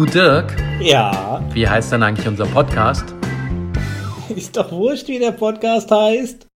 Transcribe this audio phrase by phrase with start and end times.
[0.00, 3.04] Du Dirk, Ja, wie heißt denn eigentlich unser Podcast?
[4.34, 6.46] ist doch wurscht, wie der Podcast heißt.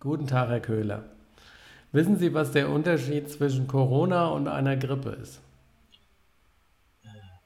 [0.00, 1.04] Guten Tag, Herr Köhler.
[1.92, 5.42] Wissen Sie, was der Unterschied zwischen Corona und einer Grippe ist?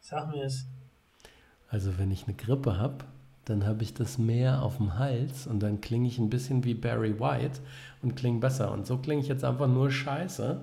[0.00, 0.66] Sag mir es.
[1.68, 2.98] Also wenn ich eine Grippe habe,
[3.46, 6.74] dann habe ich das mehr auf dem Hals und dann klinge ich ein bisschen wie
[6.74, 7.58] Barry White
[8.02, 8.70] und klinge besser.
[8.70, 10.60] Und so klinge ich jetzt einfach nur scheiße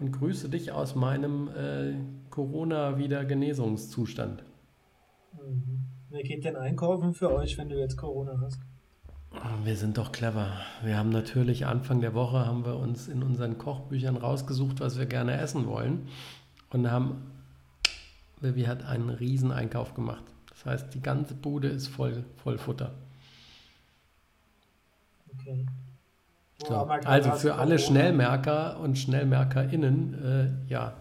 [0.00, 1.94] und grüße dich aus meinem äh,
[2.36, 4.44] Corona-Wieder-Genesungszustand.
[5.32, 5.86] Mhm.
[6.10, 8.60] Wer geht denn einkaufen für euch, wenn du jetzt Corona hast?
[9.64, 10.52] Wir sind doch clever.
[10.84, 15.06] Wir haben natürlich Anfang der Woche haben wir uns in unseren Kochbüchern rausgesucht, was wir
[15.06, 16.08] gerne essen wollen
[16.70, 17.22] und haben
[18.42, 20.24] Vivi hat einen riesen Einkauf gemacht.
[20.50, 22.92] Das heißt, die ganze Bude ist voll, voll Futter.
[25.40, 25.64] Okay.
[26.66, 27.78] So, also für alle Corona?
[27.78, 30.92] Schnellmerker und SchnellmerkerInnen, äh, ja,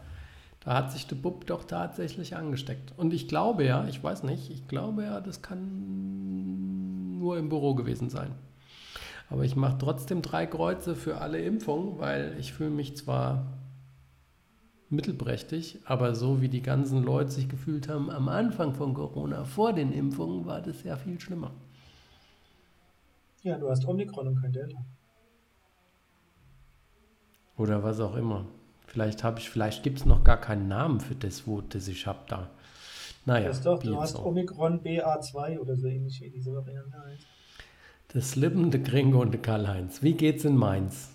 [0.65, 2.93] da hat sich der Bub doch tatsächlich angesteckt.
[2.97, 7.75] Und ich glaube ja, ich weiß nicht, ich glaube ja, das kann nur im Büro
[7.75, 8.31] gewesen sein.
[9.29, 13.45] Aber ich mache trotzdem drei Kreuze für alle Impfungen, weil ich fühle mich zwar
[14.89, 19.73] mittelprächtig, aber so wie die ganzen Leute sich gefühlt haben am Anfang von Corona, vor
[19.73, 21.51] den Impfungen, war das ja viel schlimmer.
[23.43, 24.83] Ja, du hast Omikron und kein Delta.
[27.57, 28.45] Oder was auch immer.
[28.95, 32.07] Vielleicht habe ich, vielleicht gibt es noch gar keinen Namen für das, wo das ich
[32.07, 32.49] habe da.
[33.25, 34.23] Naja, das ist doch, du hast auch.
[34.23, 37.25] Omikron BA2 oder so ähnlich wie diese Variante heißt.
[38.13, 40.01] Der Slippen, der Gringo und der Karl-Heinz.
[40.01, 41.09] Wie geht's in Mainz?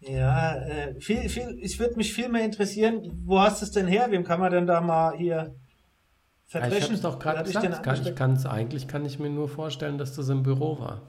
[0.00, 3.86] Ja, äh, viel, viel, ich würde mich viel mehr interessieren, wo hast du es denn
[3.86, 4.08] her?
[4.10, 6.82] Wem kann man denn da mal hier Ja, ich verdreschen?
[6.82, 7.70] habe es doch gerade gesagt.
[7.72, 11.02] Das Kann, ich kann's, eigentlich kann ich mir nur vorstellen, dass das im Büro war.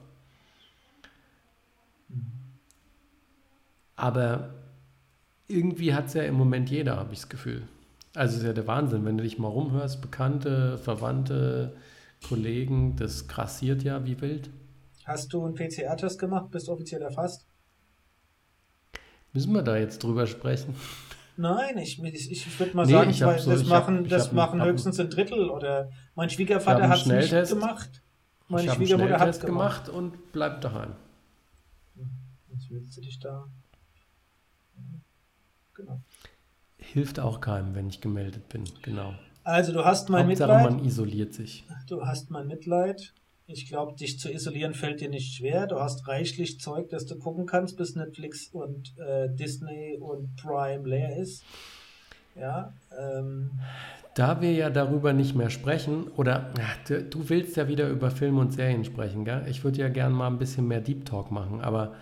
[3.96, 4.54] Aber
[5.48, 7.62] irgendwie hat es ja im Moment jeder, habe ich das Gefühl.
[8.14, 11.76] Also ist ja der Wahnsinn, wenn du dich mal rumhörst, Bekannte, Verwandte,
[12.28, 14.50] Kollegen, das grassiert ja wie wild.
[15.04, 16.50] Hast du einen PCR-Test gemacht?
[16.50, 17.46] Bist offiziell erfasst?
[19.32, 20.74] Müssen wir da jetzt drüber sprechen?
[21.36, 24.10] Nein, ich, ich, ich würde mal Nee, sagen, hab weil so- das hab- machen, ich
[24.10, 27.48] das hab- machen hab- höchstens ein Drittel oder mein hab Schwiegervater einen hat es nicht
[27.50, 28.02] gemacht.
[28.48, 29.84] Meine ich einen Schwiegermutter hat es gemacht.
[29.86, 30.92] gemacht und bleib daheim.
[32.48, 33.46] Jetzt willst du dich da.
[35.76, 36.00] Genau.
[36.78, 38.64] Hilft auch keinem, wenn ich gemeldet bin.
[38.82, 39.14] Genau.
[39.44, 40.72] Also du hast mein Hauptsache, Mitleid.
[40.72, 41.64] man isoliert sich.
[41.88, 43.12] Du hast mein Mitleid.
[43.46, 45.68] Ich glaube, dich zu isolieren fällt dir nicht schwer.
[45.68, 50.88] Du hast reichlich Zeug, das du gucken kannst, bis Netflix und äh, Disney und Prime
[50.88, 51.44] leer ist.
[52.34, 52.72] Ja.
[52.98, 53.52] Ähm,
[54.14, 56.52] Da wir ja darüber nicht mehr sprechen, oder
[56.88, 59.46] du, du willst ja wieder über Filme und Serien sprechen, gell?
[59.48, 61.94] Ich würde ja gerne mal ein bisschen mehr Deep Talk machen, aber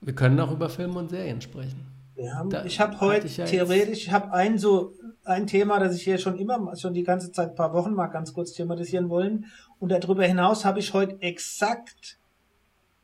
[0.00, 1.86] wir können auch über Filme und Serien sprechen.
[2.24, 4.94] Haben, Da ich habe heute ich ja theoretisch, ich habe ein so
[5.24, 8.06] ein Thema, das ich hier schon immer, schon die ganze Zeit, ein paar Wochen mal
[8.06, 9.46] ganz kurz thematisieren wollen.
[9.78, 12.18] Und darüber hinaus habe ich heute exakt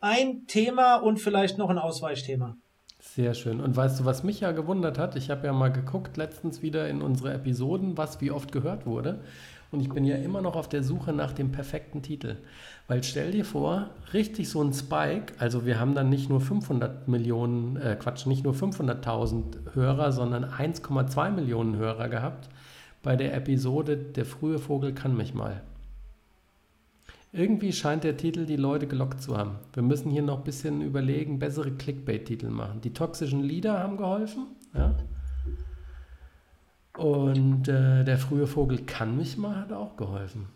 [0.00, 2.56] ein Thema und vielleicht noch ein Ausweichthema.
[2.98, 3.60] Sehr schön.
[3.60, 5.16] Und weißt du, was mich ja gewundert hat?
[5.16, 9.20] Ich habe ja mal geguckt letztens wieder in unsere Episoden, was wie oft gehört wurde.
[9.72, 12.36] Und ich bin ja immer noch auf der Suche nach dem perfekten Titel.
[12.88, 17.08] Weil stell dir vor, richtig so ein Spike, also wir haben dann nicht nur 500
[17.08, 22.50] Millionen, äh Quatsch, nicht nur 500.000 Hörer, sondern 1,2 Millionen Hörer gehabt
[23.02, 25.62] bei der Episode Der frühe Vogel kann mich mal.
[27.32, 29.52] Irgendwie scheint der Titel die Leute gelockt zu haben.
[29.72, 32.82] Wir müssen hier noch ein bisschen überlegen, bessere Clickbait-Titel machen.
[32.82, 34.48] Die toxischen Lieder haben geholfen.
[34.74, 34.94] Ja?
[36.96, 40.48] Und äh, der frühe Vogel kann mich mal hat auch geholfen.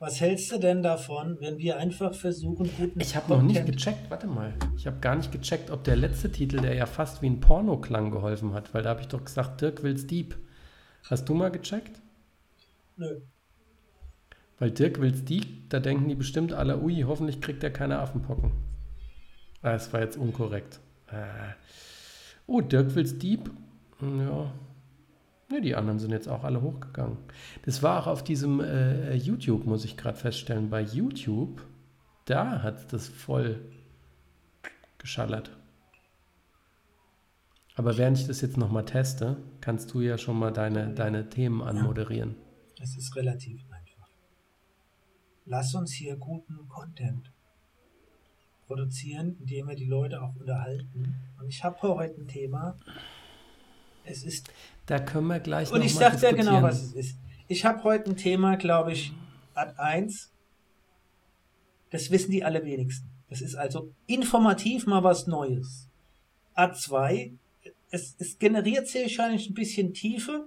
[0.00, 4.10] Was hältst du denn davon, wenn wir einfach versuchen, guten Ich habe noch nicht gecheckt,
[4.10, 4.52] warte mal.
[4.76, 7.76] Ich habe gar nicht gecheckt, ob der letzte Titel, der ja fast wie ein Porno
[7.76, 8.74] klang, geholfen hat.
[8.74, 10.36] Weil da habe ich doch gesagt, Dirk will's Dieb.
[11.08, 12.00] Hast du mal gecheckt?
[12.96, 13.20] Nö.
[14.58, 18.50] Weil Dirk will's Dieb, da denken die bestimmt alle, ui, hoffentlich kriegt er keine Affenpocken.
[19.62, 20.80] Ah, das war jetzt unkorrekt.
[21.06, 21.52] Äh.
[22.48, 23.50] Oh, Dirk will's Dieb?
[24.00, 24.52] Hm, Ja.
[25.52, 27.18] Ne, die anderen sind jetzt auch alle hochgegangen.
[27.66, 30.70] Das war auch auf diesem äh, YouTube, muss ich gerade feststellen.
[30.70, 31.60] Bei YouTube,
[32.24, 33.60] da hat das voll
[34.96, 35.54] geschallert.
[37.74, 41.60] Aber während ich das jetzt nochmal teste, kannst du ja schon mal deine, deine Themen
[41.60, 42.34] anmoderieren.
[42.80, 44.08] Es ist relativ einfach.
[45.44, 47.30] Lass uns hier guten Content
[48.66, 51.14] produzieren, indem wir die Leute auch unterhalten.
[51.38, 52.78] Und ich habe heute ein Thema.
[54.04, 54.50] Es ist
[54.92, 57.18] Da können wir gleich Und ich mal sag dir genau, was es ist.
[57.48, 59.14] Ich habe heute ein Thema, glaube ich,
[59.54, 60.30] Ad 1.
[61.88, 63.08] Das wissen die allerwenigsten.
[63.30, 65.88] Das ist also informativ mal was Neues.
[66.52, 67.32] Ad 2.
[67.88, 70.44] Es, es generiert sehr wahrscheinlich ein bisschen Tiefe.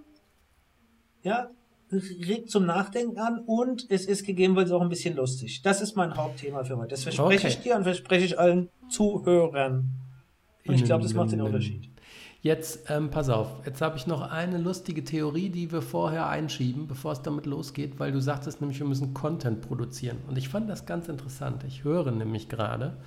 [1.23, 1.49] ja,
[1.91, 5.63] regt zum Nachdenken an und es ist gegebenenfalls auch ein bisschen lustig.
[5.63, 6.89] Das ist mein Hauptthema für heute.
[6.89, 7.47] Das verspreche okay.
[7.47, 9.89] ich dir und verspreche ich allen Zuhörern.
[10.67, 11.94] Und ich glaube, das macht den Unterschied.
[12.45, 16.85] Jetzt, ähm, pass auf, jetzt habe ich noch eine lustige Theorie, die wir vorher einschieben,
[16.85, 20.19] bevor es damit losgeht, weil du sagtest nämlich, wir müssen Content produzieren.
[20.27, 21.63] Und ich fand das ganz interessant.
[21.63, 22.97] Ich höre nämlich gerade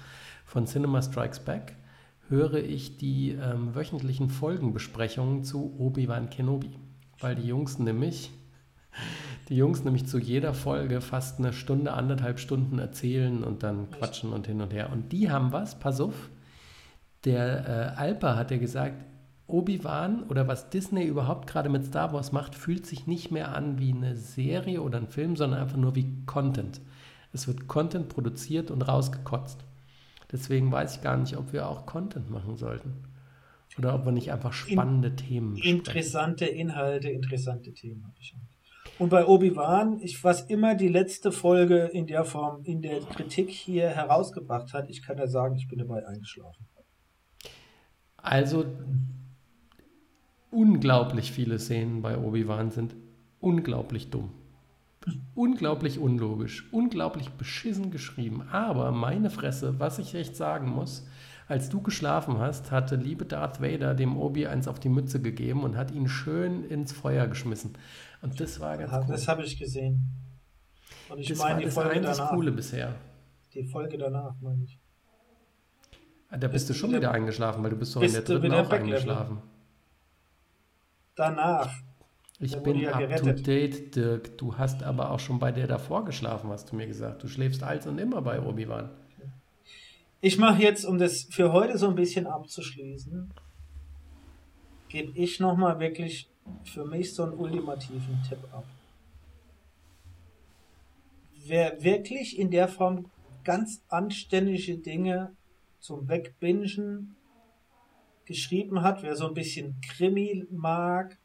[0.44, 1.76] von Cinema Strikes Back,
[2.28, 6.76] höre ich die ähm, wöchentlichen Folgenbesprechungen zu Obi-Wan Kenobi.
[7.20, 8.32] Weil die Jungs nämlich,
[9.50, 14.32] die Jungs nämlich zu jeder Folge fast eine Stunde, anderthalb Stunden erzählen und dann quatschen
[14.32, 14.90] und hin und her.
[14.92, 16.28] Und die haben was, pass auf,
[17.24, 19.04] der äh, Alper hat ja gesagt,
[19.48, 23.78] Obi-Wan oder was Disney überhaupt gerade mit Star Wars macht, fühlt sich nicht mehr an
[23.78, 26.80] wie eine Serie oder ein Film, sondern einfach nur wie Content.
[27.32, 29.64] Es wird Content produziert und rausgekotzt.
[30.30, 33.04] Deswegen weiß ich gar nicht, ob wir auch Content machen sollten.
[33.78, 36.60] Oder ob wir nicht einfach spannende In, Themen Interessante sprechen.
[36.60, 38.34] Inhalte, interessante Themen habe ich.
[38.98, 43.88] Und bei Obi-Wan, was immer die letzte Folge in der Form, in der Kritik hier
[43.88, 46.66] herausgebracht hat, ich kann ja sagen, ich bin dabei eingeschlafen.
[48.16, 48.66] Also
[50.50, 52.94] unglaublich viele Szenen bei Obi-Wan sind
[53.40, 54.30] unglaublich dumm.
[55.34, 58.42] Unglaublich unlogisch, unglaublich beschissen geschrieben.
[58.50, 61.06] Aber meine Fresse, was ich echt sagen muss,
[61.46, 65.62] als du geschlafen hast, hatte liebe Darth Vader dem Obi eins auf die Mütze gegeben
[65.62, 67.72] und hat ihn schön ins Feuer geschmissen.
[68.20, 69.06] Und das war ganz ja, cool.
[69.08, 70.02] Das habe ich gesehen.
[71.08, 72.30] Und ich das meine war die das Folge danach.
[72.30, 72.94] Coole bisher.
[73.54, 74.78] Die Folge danach, meine ich.
[76.28, 78.52] Ah, da bist, bist du schon wieder eingeschlafen, weil du bist doch in der dritten
[78.52, 79.38] auch eingeschlafen.
[81.18, 81.74] Danach.
[82.38, 83.38] Ich bin ja up gerettet.
[83.38, 84.38] to date, Dirk.
[84.38, 87.24] Du hast aber auch schon bei der davor geschlafen, hast du mir gesagt.
[87.24, 88.90] Du schläfst als und immer bei Obi-Wan.
[90.20, 93.32] Ich mache jetzt, um das für heute so ein bisschen abzuschließen,
[94.88, 96.30] gebe ich nochmal wirklich
[96.62, 98.64] für mich so einen ultimativen Tipp ab.
[101.46, 103.10] Wer wirklich in der Form
[103.42, 105.34] ganz anständige Dinge
[105.80, 107.16] zum Wegbingen
[108.28, 111.18] geschrieben hat, wer so ein bisschen Krimi mag,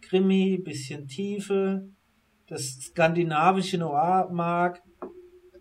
[0.00, 1.86] Krimi, bisschen Tiefe,
[2.46, 4.82] das skandinavische Noir mag,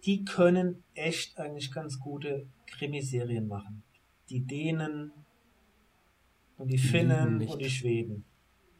[0.06, 3.84] die können echt eigentlich ganz gute Krimiserien machen.
[4.30, 5.12] Die Dänen
[6.58, 8.24] und die, die Finnen und die Schweden.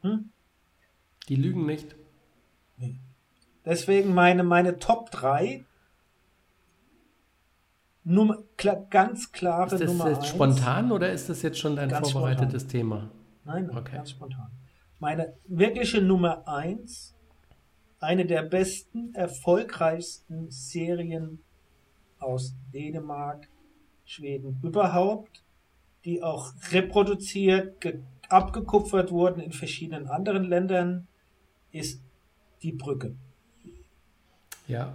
[0.00, 0.30] Hm?
[1.28, 1.96] Die lügen nicht.
[2.78, 2.98] Nee.
[3.64, 5.66] Deswegen meine, meine Top 3
[8.04, 9.74] Nummer, klar, ganz klare Nummer.
[9.74, 10.28] Ist das Nummer jetzt eins.
[10.28, 12.80] spontan oder ist das jetzt schon dein ganz vorbereitetes spontan.
[12.80, 13.10] Thema?
[13.44, 13.96] Nein, okay.
[13.96, 14.50] ganz spontan.
[14.98, 17.16] Meine wirkliche Nummer 1,
[18.00, 21.42] eine der besten, erfolgreichsten Serien
[22.18, 23.48] aus Dänemark,
[24.04, 25.42] Schweden überhaupt,
[26.04, 27.76] die auch reproduziert,
[28.28, 31.08] abgekupfert wurden in verschiedenen anderen Ländern,
[31.72, 32.02] ist
[32.62, 33.16] die Brücke.
[34.66, 34.94] Ja.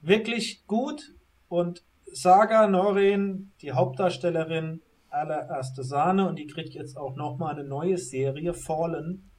[0.00, 1.14] Wirklich gut
[1.48, 7.98] und Saga Norin, die Hauptdarstellerin, allererste Sahne und die kriegt jetzt auch nochmal eine neue
[7.98, 9.30] Serie, Fallen.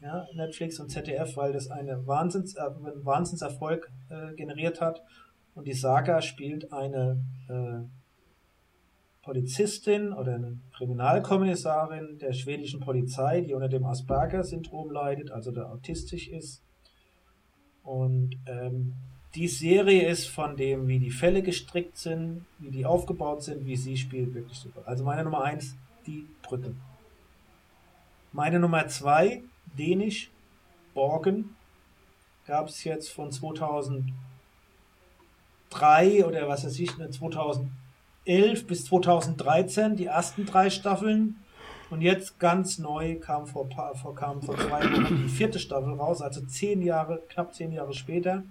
[0.00, 5.02] Ja, Netflix und ZDF, weil das eine Wahnsinns, äh, einen Wahnsinnserfolg äh, generiert hat.
[5.54, 7.86] Und die Saga spielt eine äh,
[9.22, 16.28] Polizistin oder eine Kriminalkommissarin der schwedischen Polizei, die unter dem Asperger-Syndrom leidet, also der autistisch
[16.28, 16.64] ist.
[17.84, 18.94] Und ähm,
[19.34, 23.76] die Serie ist von dem, wie die Fälle gestrickt sind, wie die aufgebaut sind, wie
[23.76, 24.82] sie spielt, wirklich super.
[24.84, 25.74] Also meine Nummer eins,
[26.06, 26.74] die Brücke.
[28.32, 29.42] Meine Nummer zwei,
[29.78, 30.30] Dänisch,
[30.94, 31.56] Borgen,
[32.46, 34.12] gab es jetzt von 2003
[36.26, 37.70] oder was weiß ich, 2011
[38.66, 41.36] bis 2013 die ersten drei Staffeln.
[41.88, 46.22] Und jetzt ganz neu kam vor, vor, kam vor zwei Wochen die vierte Staffel raus,
[46.22, 48.44] also zehn Jahre, knapp zehn Jahre später.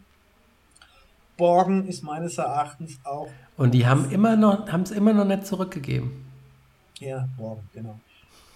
[1.41, 3.27] Borgen ist meines Erachtens auch.
[3.57, 6.23] Und die haben immer noch, haben es immer noch nicht zurückgegeben.
[6.99, 7.99] Ja, Borgen, genau.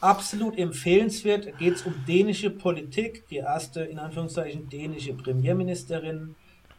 [0.01, 1.57] Absolut empfehlenswert.
[1.57, 6.35] Geht es um dänische Politik, die erste, in Anführungszeichen, dänische Premierministerin,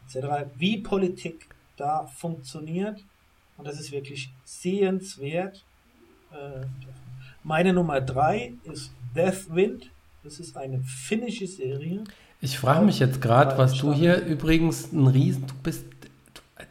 [0.07, 0.47] etc.
[0.57, 3.03] Wie Politik da funktioniert.
[3.59, 5.65] Und das ist wirklich sehenswert.
[6.31, 6.67] Äh,
[7.43, 9.91] meine Nummer drei ist Deathwind.
[10.23, 12.05] Das ist eine finnische Serie.
[12.41, 15.85] Ich frage mich jetzt gerade, was du hier übrigens ein Riesen, du bist,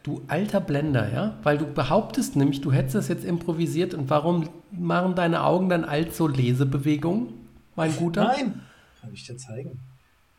[0.02, 1.38] du, alter Blender, ja?
[1.42, 5.84] Weil du behauptest nämlich, du hättest das jetzt improvisiert und warum machen deine Augen dann
[5.84, 7.34] alt so Lesebewegungen,
[7.76, 8.24] mein Guter?
[8.24, 8.62] Nein,
[9.00, 9.78] kann ich dir zeigen.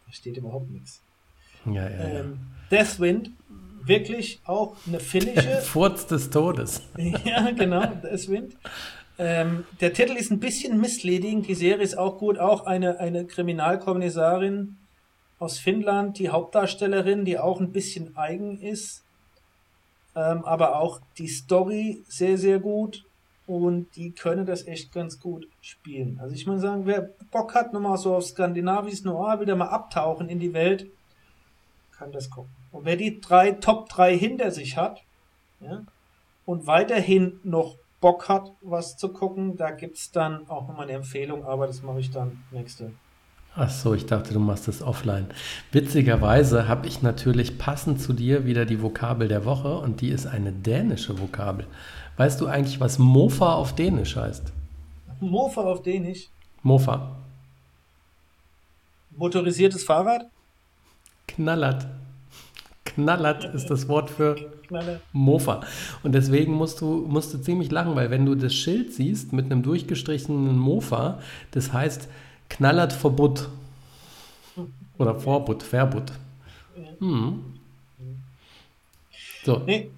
[0.05, 1.01] Da steht überhaupt nichts.
[1.65, 2.19] Ja, ja, ja.
[2.19, 2.39] Ähm,
[2.71, 3.31] Deathwind,
[3.83, 5.47] wirklich auch eine finnische.
[5.47, 6.81] Der Furz des Todes.
[7.25, 8.55] ja, genau, Deathwind.
[9.19, 13.25] Ähm, der Titel ist ein bisschen misleading, die Serie ist auch gut, auch eine, eine
[13.25, 14.77] Kriminalkommissarin,
[15.39, 19.03] aus Finnland, die Hauptdarstellerin, die auch ein bisschen eigen ist,
[20.17, 23.05] ähm, aber auch die Story sehr, sehr gut
[23.45, 26.19] und die können das echt ganz gut spielen.
[26.19, 30.27] Also ich muss sagen, wer Bock hat, nochmal so auf skandinavisches Noir, wieder mal abtauchen
[30.27, 30.89] in die Welt,
[31.91, 32.51] kann das gucken.
[32.71, 35.03] Und wer die drei Top 3 hinter sich hat
[35.59, 35.83] ja,
[36.45, 40.93] und weiterhin noch Bock hat, was zu gucken, da gibt es dann auch nochmal eine
[40.93, 42.91] Empfehlung, aber das mache ich dann nächste
[43.59, 45.25] Ach so, ich dachte, du machst das offline.
[45.71, 50.27] Witzigerweise habe ich natürlich passend zu dir wieder die Vokabel der Woche und die ist
[50.27, 51.65] eine dänische Vokabel.
[52.17, 54.53] Weißt du eigentlich, was Mofa auf Dänisch heißt?
[55.21, 56.29] Mofa auf Dänisch?
[56.61, 57.15] Mofa.
[59.15, 60.27] Motorisiertes Fahrrad?
[61.27, 61.87] Knallert.
[62.85, 64.35] Knallert ist das Wort für
[65.13, 65.61] Mofa.
[66.03, 69.45] Und deswegen musst du, musst du ziemlich lachen, weil wenn du das Schild siehst mit
[69.45, 72.07] einem durchgestrichenen Mofa, das heißt
[72.49, 73.49] Knallert Verbot.
[74.97, 76.11] Oder Vorbot, Verbot.
[76.99, 77.59] Hm.
[79.43, 79.59] So.
[79.65, 79.91] Nee.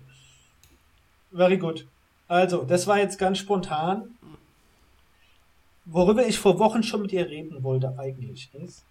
[1.32, 1.86] Very good.
[2.28, 4.04] Also, das war jetzt ganz spontan.
[5.86, 8.84] Worüber ich vor Wochen schon mit dir reden wollte, eigentlich ist,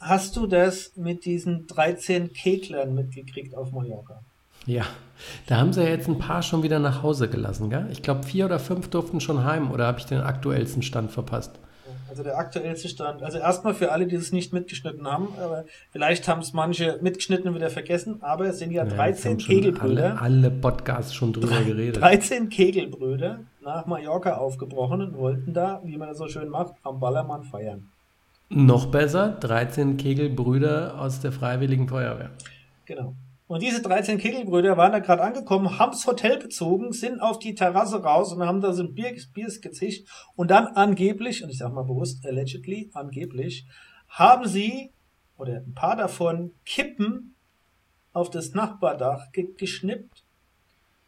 [0.00, 4.20] hast du das mit diesen 13 Keglern mitgekriegt auf Mallorca?
[4.64, 4.86] Ja,
[5.46, 7.88] da haben sie ja jetzt ein paar schon wieder nach Hause gelassen, gell?
[7.90, 11.58] Ich glaube, vier oder fünf durften schon heim, oder habe ich den aktuellsten Stand verpasst?
[12.08, 13.22] Also der aktuellste Stand.
[13.22, 17.48] Also erstmal für alle, die es nicht mitgeschnitten haben, aber vielleicht haben es manche mitgeschnitten
[17.48, 20.20] und wieder vergessen, aber es sind ja 13 ja, Kegelbrüder.
[20.20, 22.00] Alle, alle, Podcasts schon drüber geredet.
[22.00, 27.00] 13 Kegelbrüder nach Mallorca aufgebrochen und wollten da, wie man das so schön macht, am
[27.00, 27.88] Ballermann feiern.
[28.48, 32.30] Noch besser, 13 Kegelbrüder aus der Freiwilligen Feuerwehr.
[32.86, 33.14] Genau.
[33.48, 38.02] Und diese 13 Kegelbrüder waren da gerade angekommen, haben's Hotel bezogen, sind auf die Terrasse
[38.02, 40.06] raus und haben da so ein Bier, Biers gezischt.
[40.36, 43.66] Und dann angeblich, und ich sag mal bewusst, allegedly, angeblich,
[44.08, 44.92] haben sie,
[45.38, 47.34] oder ein paar davon, Kippen
[48.12, 50.24] auf das Nachbardach ge geschnippt.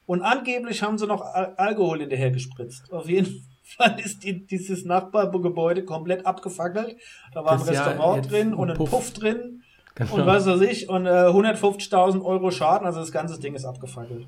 [0.07, 2.91] Und angeblich haben sie noch Al Alkohol hinterher gespritzt.
[2.91, 6.97] Auf jeden Fall ist die, dieses Nachbargebäude komplett abgefackelt.
[7.35, 9.63] Da war das ein Restaurant ja drin und ein Puff, Puff drin
[9.95, 10.15] Genau.
[10.15, 14.27] Und was weiß ich, und äh, 150.000 Euro Schaden, also das ganze Ding ist abgefackelt.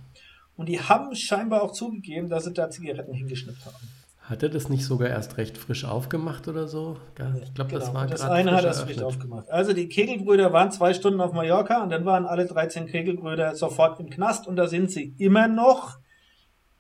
[0.57, 3.89] Und die haben scheinbar auch zugegeben, dass sie da Zigaretten hingeschnippt haben.
[4.23, 6.97] Hat er das nicht sogar erst recht frisch aufgemacht oder so?
[7.43, 7.81] Ich glaube, genau.
[7.81, 9.51] das war Das eine hat er frisch aufgemacht.
[9.51, 13.99] Also die Kegelbrüder waren zwei Stunden auf Mallorca und dann waren alle 13 Kegelbrüder sofort
[13.99, 15.99] im Knast und da sind sie immer noch.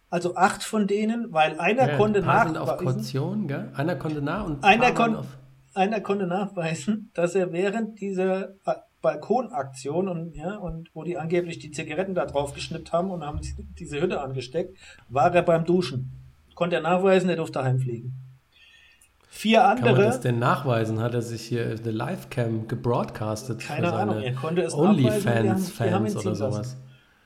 [0.08, 2.56] Also acht von denen, weil einer ja, konnte nachweisen.
[2.58, 3.72] auf Kaution, gell?
[3.74, 5.26] Einer konnte nach und einer, kon auf
[5.74, 8.54] einer konnte nachweisen, dass er während dieser
[9.00, 13.40] Balkonaktion und ja und wo die angeblich die Zigaretten da drauf geschnippt haben und haben
[13.78, 16.12] diese Hütte angesteckt, war er beim Duschen.
[16.54, 18.14] Konnte er nachweisen, er durfte heimfliegen.
[19.28, 19.86] Vier andere.
[19.86, 21.00] Kann man das denn nachweisen?
[21.00, 23.60] Hat er sich hier the Livecam gebroadcastet?
[23.60, 26.76] Keine Ahnung, er konnte es Onlyfans Fans oder sowas.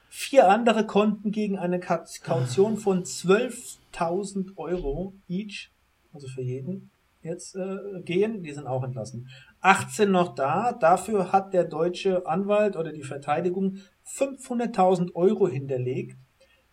[0.09, 5.73] Vier andere konnten gegen eine Kaution von 12.000 Euro each,
[6.15, 6.91] also für jeden,
[7.27, 9.29] jetzt äh, gehen, die sind auch entlassen.
[9.61, 16.17] 18 noch da, dafür hat der deutsche Anwalt oder die Verteidigung 500.000 Euro hinterlegt,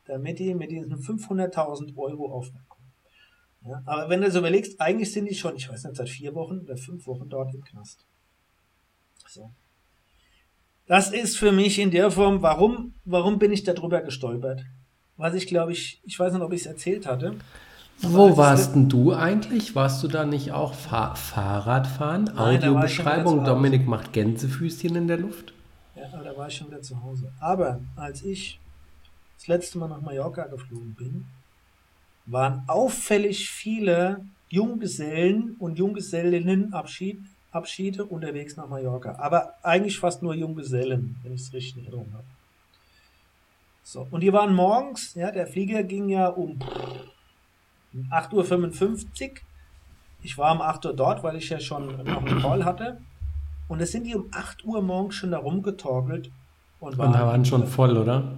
[0.05, 2.67] damit die mit diesen 500.000 Euro aufmerken.
[3.65, 6.35] Ja, aber wenn du so überlegst, eigentlich sind die schon, ich weiß nicht, seit vier
[6.35, 8.05] Wochen oder fünf Wochen dort im Knast.
[9.27, 9.51] So.
[10.85, 14.65] Das ist für mich in der Form, warum, warum bin ich darüber gestolpert?
[15.15, 17.37] Was ich glaube ich, ich weiß nicht, ob ich es erzählt hatte.
[17.99, 19.75] Wo warst denn du eigentlich?
[19.75, 22.37] Warst du da nicht auch Fahr Fahrradfahren?
[22.37, 25.53] Audiobeschreibung, Dominik macht Gänsefüßchen in der Luft?
[25.95, 27.31] Ja, da war ich schon wieder zu Hause.
[27.39, 28.59] Aber als ich
[29.37, 31.25] das letzte Mal nach Mallorca geflogen bin,
[32.25, 37.23] waren auffällig viele Junggesellen und Junggesellinnenabschiede
[37.53, 39.15] Abschiede unterwegs nach Mallorca.
[39.19, 42.23] Aber eigentlich fast nur Junggesellen, wenn ich es richtig in Erinnerung habe.
[43.83, 46.57] So, und die waren morgens, ja, der Flieger ging ja um
[48.11, 49.37] 8.55 Uhr.
[50.21, 52.99] Ich war um 8 Uhr dort, weil ich ja schon noch einen Call hatte.
[53.67, 56.31] Und es sind die um 8 Uhr morgens schon da rumgetorkelt.
[56.79, 58.33] Und, waren und da waren schon voll, oder?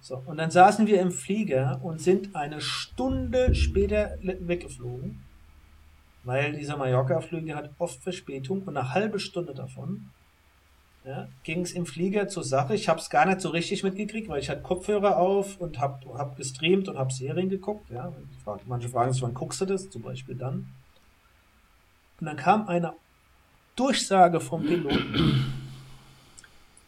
[0.00, 5.20] So, und dann saßen wir im Flieger und sind eine Stunde später weggeflogen,
[6.22, 10.10] weil dieser Mallorca-Flüge hat oft Verspätung und eine halbe Stunde davon
[11.06, 12.74] ja, ging es im Flieger zur Sache.
[12.74, 16.12] Ich habe es gar nicht so richtig mitgekriegt, weil ich hatte Kopfhörer auf und habe
[16.18, 17.88] hab gestreamt und habe Serien geguckt.
[17.90, 18.12] Ja.
[18.66, 19.88] Manche fragen sich, wann guckst du das?
[19.88, 20.66] Zum Beispiel dann.
[22.20, 22.94] Und dann kam eine
[23.76, 25.44] Durchsage vom Piloten.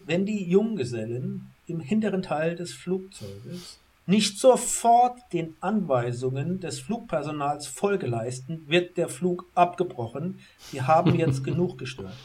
[0.01, 8.07] Wenn die Junggesellen im hinteren Teil des Flugzeuges nicht sofort den Anweisungen des Flugpersonals Folge
[8.07, 10.41] leisten, wird der Flug abgebrochen.
[10.73, 12.17] Die haben jetzt genug gestört.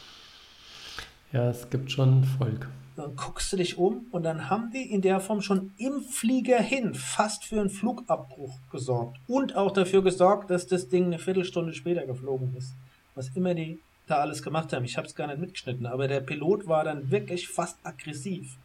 [1.34, 2.68] Ja, es gibt schon Volk.
[2.94, 6.60] Dann guckst du dich um und dann haben die in der Form schon im Flieger
[6.60, 9.18] hin fast für einen Flugabbruch gesorgt.
[9.26, 12.72] Und auch dafür gesorgt, dass das Ding eine Viertelstunde später geflogen ist.
[13.16, 14.84] Was immer die da alles gemacht haben.
[14.84, 18.56] Ich habe es gar nicht mitgeschnitten, aber der Pilot war dann wirklich fast aggressiv.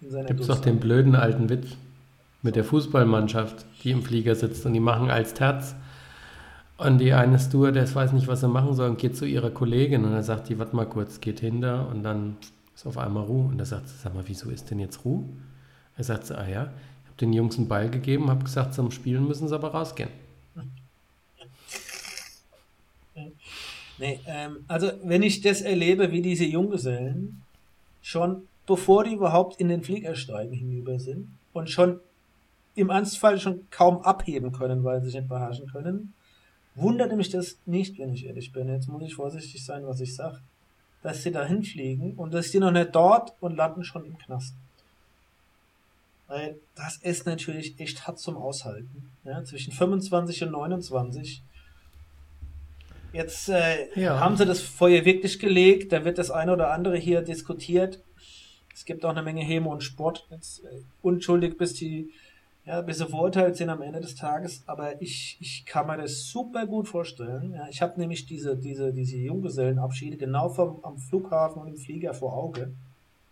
[0.00, 1.76] Gibt es doch den blöden alten Witz
[2.42, 5.74] mit der Fußballmannschaft, die im Flieger sitzt und die machen als Terz.
[6.78, 10.04] Und die eine Stewardess weiß nicht, was sie machen soll und geht zu ihrer Kollegin
[10.04, 12.36] und dann sagt die, warte mal kurz, geht hinter und dann
[12.74, 13.46] ist auf einmal Ruhe.
[13.46, 15.24] Und da sagt sie, sag mal, wieso ist denn jetzt Ruhe?
[15.96, 18.90] Er sagt sie, ah ja, ich habe den Jungs einen Ball gegeben, habe gesagt, zum
[18.90, 20.10] Spielen müssen sie aber rausgehen.
[23.98, 27.40] Nee, ähm, also wenn ich das erlebe, wie diese Junggesellen
[28.02, 32.00] schon bevor die überhaupt in den Flieger steigen hinüber sind und schon
[32.74, 36.12] im Ernstfall schon kaum abheben können, weil sie sich nicht beherrschen können,
[36.76, 38.68] wunderte mich das nicht, wenn ich ehrlich bin.
[38.68, 40.40] Jetzt muss ich vorsichtig sein, was ich sage.
[41.02, 44.54] Dass sie da hinfliegen und dass die noch nicht dort und landen schon im Knast.
[46.28, 49.10] Weil das ist natürlich echt hart zum Aushalten.
[49.24, 51.42] Ja, zwischen 25 und 29
[53.16, 54.20] Jetzt äh, ja.
[54.20, 58.02] haben sie das Feuer wirklich gelegt, da wird das eine oder andere hier diskutiert.
[58.74, 60.26] Es gibt auch eine Menge Häme und Sport.
[60.30, 62.12] Jetzt, äh, unschuldig bis die,
[62.66, 64.62] ja, bis sie verurteilt sind am Ende des Tages.
[64.66, 67.52] Aber ich, ich kann mir das super gut vorstellen.
[67.54, 72.12] Ja, ich habe nämlich diese, diese, diese Junggesellenabschiede genau vom, am Flughafen und im Flieger
[72.12, 72.72] vor Auge.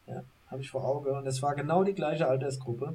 [0.06, 1.12] Ja, habe ich vor Auge.
[1.12, 2.94] Und es war genau die gleiche Altersgruppe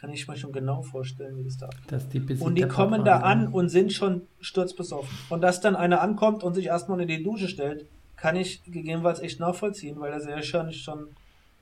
[0.00, 3.48] kann ich mir schon genau vorstellen, wie das da die Und die kommen da an
[3.48, 5.10] und sind schon sturzbesoffen.
[5.28, 7.84] Und dass dann einer ankommt und sich erstmal in die Dusche stellt,
[8.16, 11.08] kann ich gegebenenfalls echt nachvollziehen, weil er sehr wahrscheinlich schon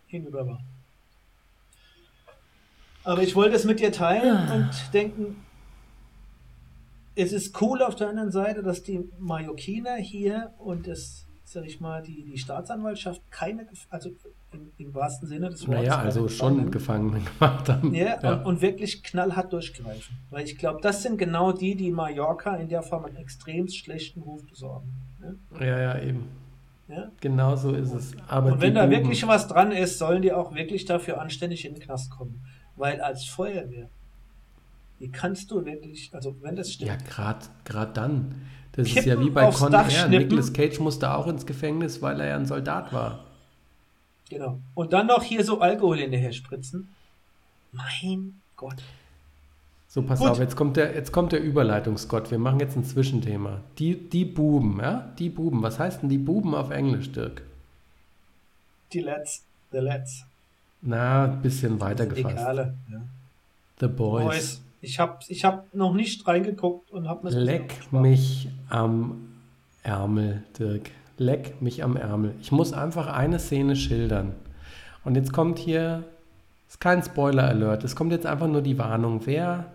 [0.07, 0.61] hinüber war.
[3.09, 4.55] Aber ich wollte es mit dir teilen ah.
[4.55, 5.37] und denken,
[7.15, 11.81] es ist cool auf der anderen Seite, dass die Mallorquiner hier und das sag ich
[11.81, 14.11] mal, die, die Staatsanwaltschaft keine, also
[14.53, 15.83] im, im wahrsten Sinne des Wortes.
[15.83, 17.95] Naja, also schon Gefangene gemacht haben.
[17.95, 18.35] Ja, ja.
[18.35, 20.19] Und, und, wirklich knallhart durchgreifen.
[20.29, 24.21] Weil ich glaube, das sind genau die, die Mallorca in der Form einen extrem schlechten
[24.21, 24.93] Ruf besorgen.
[25.59, 26.29] Ja, ja, ja eben.
[26.89, 27.11] Ja?
[27.21, 28.13] Genau so ist es.
[28.27, 31.65] Aber und wenn da Buben, wirklich was dran ist, sollen die auch wirklich dafür anständig
[31.65, 32.43] in den Knast kommen.
[32.79, 33.89] Weil als Feuerwehr,
[34.99, 36.91] wie kannst du wirklich, also wenn das stimmt.
[36.91, 38.47] Ja, gerade dann.
[38.73, 40.09] Das ist ja wie bei Con Air.
[40.09, 43.25] Nicolas Cage musste auch ins Gefängnis, weil er ja ein Soldat war.
[44.31, 44.61] Genau.
[44.75, 46.89] Und dann noch hier so Alkohol hinterher spritzen.
[47.73, 48.83] Mein Gott.
[49.89, 50.29] So, pass Gut.
[50.29, 52.31] auf, jetzt kommt, der, jetzt kommt der Überleitungsgott.
[52.31, 53.63] Wir machen jetzt ein Zwischenthema.
[53.79, 55.13] Die, die Buben, ja?
[55.19, 55.63] Die Buben.
[55.63, 57.43] Was heißt denn die Buben auf Englisch, Dirk?
[58.93, 59.45] Die Let's.
[59.73, 60.25] The Let's.
[60.81, 62.37] Na, ein bisschen weiter gefasst.
[62.37, 63.01] Egale, ja.
[63.81, 64.25] The Boys.
[64.25, 64.63] Boys.
[64.81, 69.29] Ich habe ich hab noch nicht reingeguckt und habe mir Leck mich am
[69.83, 70.91] Ärmel, Dirk.
[71.17, 72.35] Leck mich am Ärmel.
[72.41, 74.35] Ich muss einfach eine Szene schildern.
[75.05, 76.05] Und jetzt kommt hier,
[76.69, 79.67] ist kein Spoiler-Alert, es kommt jetzt einfach nur die Warnung, wer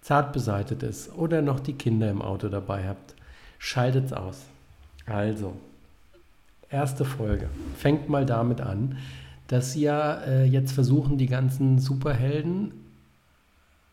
[0.00, 3.14] zart beseitet ist oder noch die Kinder im Auto dabei habt,
[3.58, 4.46] schaltet's aus.
[5.04, 5.54] Also,
[6.70, 7.48] erste Folge.
[7.76, 8.98] Fängt mal damit an,
[9.48, 12.72] dass sie ja äh, jetzt versuchen, die ganzen Superhelden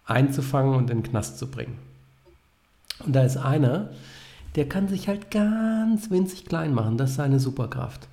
[0.05, 1.77] einzufangen und in den Knast zu bringen.
[3.05, 3.89] Und da ist einer,
[4.55, 6.97] der kann sich halt ganz winzig klein machen.
[6.97, 8.07] Das ist seine Superkraft.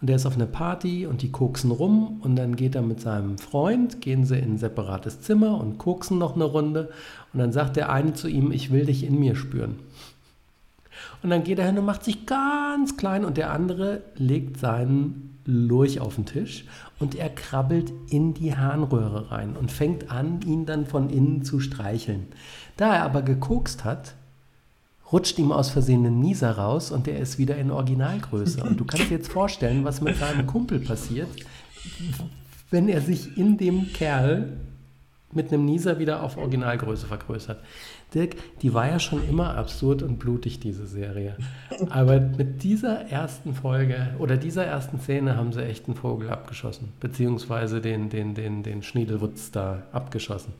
[0.00, 3.00] Und der ist auf einer Party und die koksen rum und dann geht er mit
[3.00, 6.90] seinem Freund, gehen sie in ein separates Zimmer und koksen noch eine Runde
[7.32, 9.76] und dann sagt der eine zu ihm, ich will dich in mir spüren.
[11.22, 15.38] Und dann geht er hin und macht sich ganz klein und der andere legt seinen
[15.46, 16.66] Lurch auf den Tisch
[16.98, 21.60] und er krabbelt in die Harnröhre rein und fängt an, ihn dann von innen zu
[21.60, 22.26] streicheln.
[22.76, 24.14] Da er aber gekokst hat,
[25.12, 28.62] rutscht ihm aus Versehen ein Nieser raus und der ist wieder in Originalgröße.
[28.62, 31.28] Und du kannst dir jetzt vorstellen, was mit seinem Kumpel passiert,
[32.70, 34.56] wenn er sich in dem Kerl
[35.32, 37.62] mit einem Nieser wieder auf Originalgröße vergrößert.
[38.14, 41.36] Dirk, die war ja schon immer absurd und blutig, diese Serie.
[41.90, 46.92] Aber mit dieser ersten Folge oder dieser ersten Szene haben sie echt einen Vogel abgeschossen,
[47.00, 50.52] beziehungsweise den, den, den, den Schniedelwutz da abgeschossen.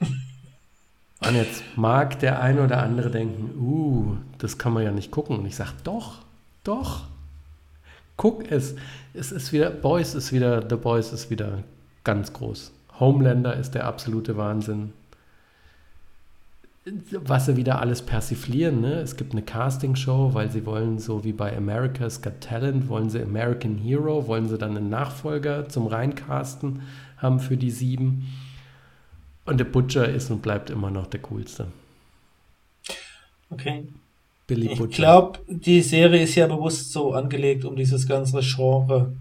[0.00, 5.38] Und jetzt mag der eine oder andere denken, uh, das kann man ja nicht gucken.
[5.38, 6.22] Und ich sage, doch,
[6.62, 7.04] doch,
[8.16, 8.76] guck es.
[9.14, 11.62] Es ist wieder, Boys ist wieder, The Boys ist wieder
[12.06, 12.72] ganz groß.
[12.98, 14.92] Homelander ist der absolute Wahnsinn.
[17.10, 19.00] Was sie wieder alles persiflieren, ne?
[19.00, 23.20] Es gibt eine Castingshow, weil sie wollen, so wie bei America's Got Talent, wollen sie
[23.20, 26.82] American Hero, wollen sie dann einen Nachfolger zum Reincasten
[27.16, 28.32] haben für die sieben.
[29.44, 31.66] Und der Butcher ist und bleibt immer noch der coolste.
[33.50, 33.88] Okay.
[34.46, 34.84] Billy Butcher.
[34.90, 39.12] Ich glaube, die Serie ist ja bewusst so angelegt, um dieses ganze Genre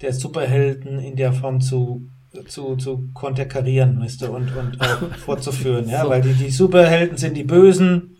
[0.00, 2.08] der Superhelden in der Form zu
[2.48, 6.10] zu, zu konterkarieren, du, und, und auch fortzuführen, ja, so.
[6.10, 8.16] weil die, die Superhelden sind die Bösen,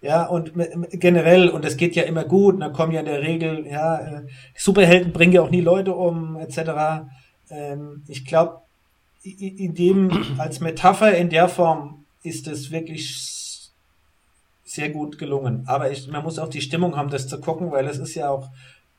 [0.00, 0.52] ja, und
[0.90, 4.22] generell, und es geht ja immer gut, da kommen ja in der Regel, ja, äh,
[4.54, 7.06] Superhelden bringen ja auch nie Leute um, etc.
[7.48, 8.60] Ähm, ich glaube,
[9.22, 13.70] in dem, als Metapher in der Form ist es wirklich
[14.64, 15.64] sehr gut gelungen.
[15.66, 18.28] Aber ich, man muss auch die Stimmung haben, das zu gucken, weil es ist ja
[18.28, 18.50] auch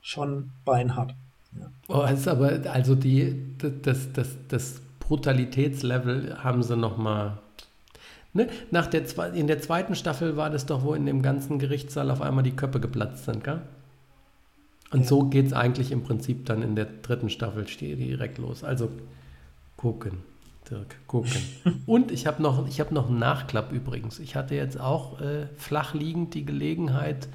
[0.01, 1.13] schon beinhart.
[1.87, 7.37] Oh, ist aber, also die, das, das, das Brutalitätslevel haben sie nochmal.
[8.33, 8.47] Ne?
[8.71, 12.21] Nach der, in der zweiten Staffel war das doch, wo in dem ganzen Gerichtssaal auf
[12.21, 13.61] einmal die Köpfe geplatzt sind, gell?
[14.91, 15.07] Und ja.
[15.07, 18.63] so geht es eigentlich im Prinzip dann in der dritten Staffel direkt los.
[18.63, 18.89] Also
[19.77, 20.19] gucken,
[20.69, 21.31] Dirk, gucken.
[21.85, 24.19] Und ich habe noch, hab noch einen Nachklapp übrigens.
[24.19, 27.27] Ich hatte jetzt auch äh, flach liegend die Gelegenheit,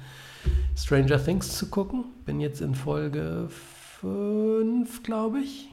[0.75, 2.05] Stranger Things zu gucken.
[2.25, 5.69] Bin jetzt in Folge 5, glaube ich.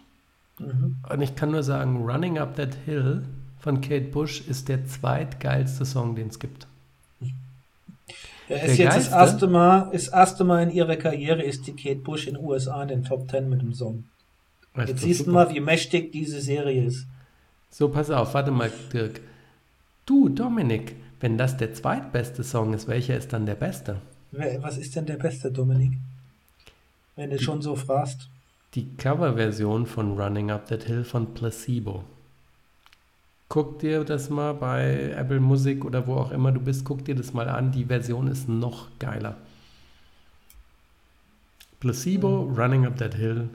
[0.59, 0.97] Mhm.
[1.09, 3.23] Und ich kann nur sagen, Running Up That Hill
[3.59, 6.67] von Kate Bush ist der zweitgeilste Song, den es gibt.
[8.49, 12.01] Ja, ist jetzt das erste Mal, ist erste Mal in ihrer Karriere ist die Kate
[12.01, 14.05] Bush in den USA in den Top 10 mit dem Song.
[14.75, 17.07] Jetzt siehst du mal, wie mächtig diese Serie ist.
[17.71, 19.21] So, pass auf, warte mal, Dirk.
[20.07, 23.97] Du, Dominik, wenn das der zweitbeste Song ist, welcher ist dann der beste?
[24.33, 25.99] Was ist denn der beste, Dominik?
[27.19, 28.29] Wenn du schon so fragst.
[28.77, 32.05] Die Coverversion von Running Up That Hill von Placebo.
[33.49, 37.17] Guck dir das mal bei Apple Music oder wo auch immer du bist, guck dir
[37.17, 37.73] das mal an.
[37.73, 39.37] Die Version ist noch geiler.
[41.81, 42.55] Placebo, mhm.
[42.55, 43.49] Running Up That Hill.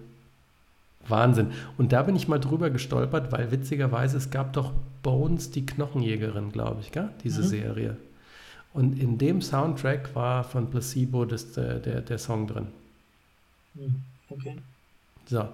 [1.08, 1.52] Wahnsinn.
[1.78, 4.74] Und da bin ich mal drüber gestolpert, weil witzigerweise es gab doch
[5.04, 7.12] Bones, die Knochenjägerin, glaube ich, gell?
[7.24, 7.48] diese mhm.
[7.48, 7.98] Serie.
[8.74, 12.68] Und in dem Soundtrack war von Placebo das, der, der, der Song drin.
[13.76, 13.96] Hm,
[14.30, 14.58] okay.
[15.26, 15.48] So.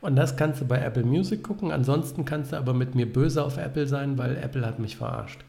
[0.00, 1.72] Und das kannst du bei Apple Music gucken.
[1.72, 5.40] Ansonsten kannst du aber mit mir böse auf Apple sein, weil Apple hat mich verarscht.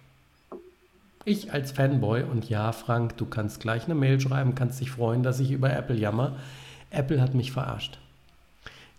[1.25, 5.21] Ich als Fanboy und ja, Frank, du kannst gleich eine Mail schreiben, kannst dich freuen,
[5.21, 6.37] dass ich über Apple jammer.
[6.89, 7.99] Apple hat mich verarscht.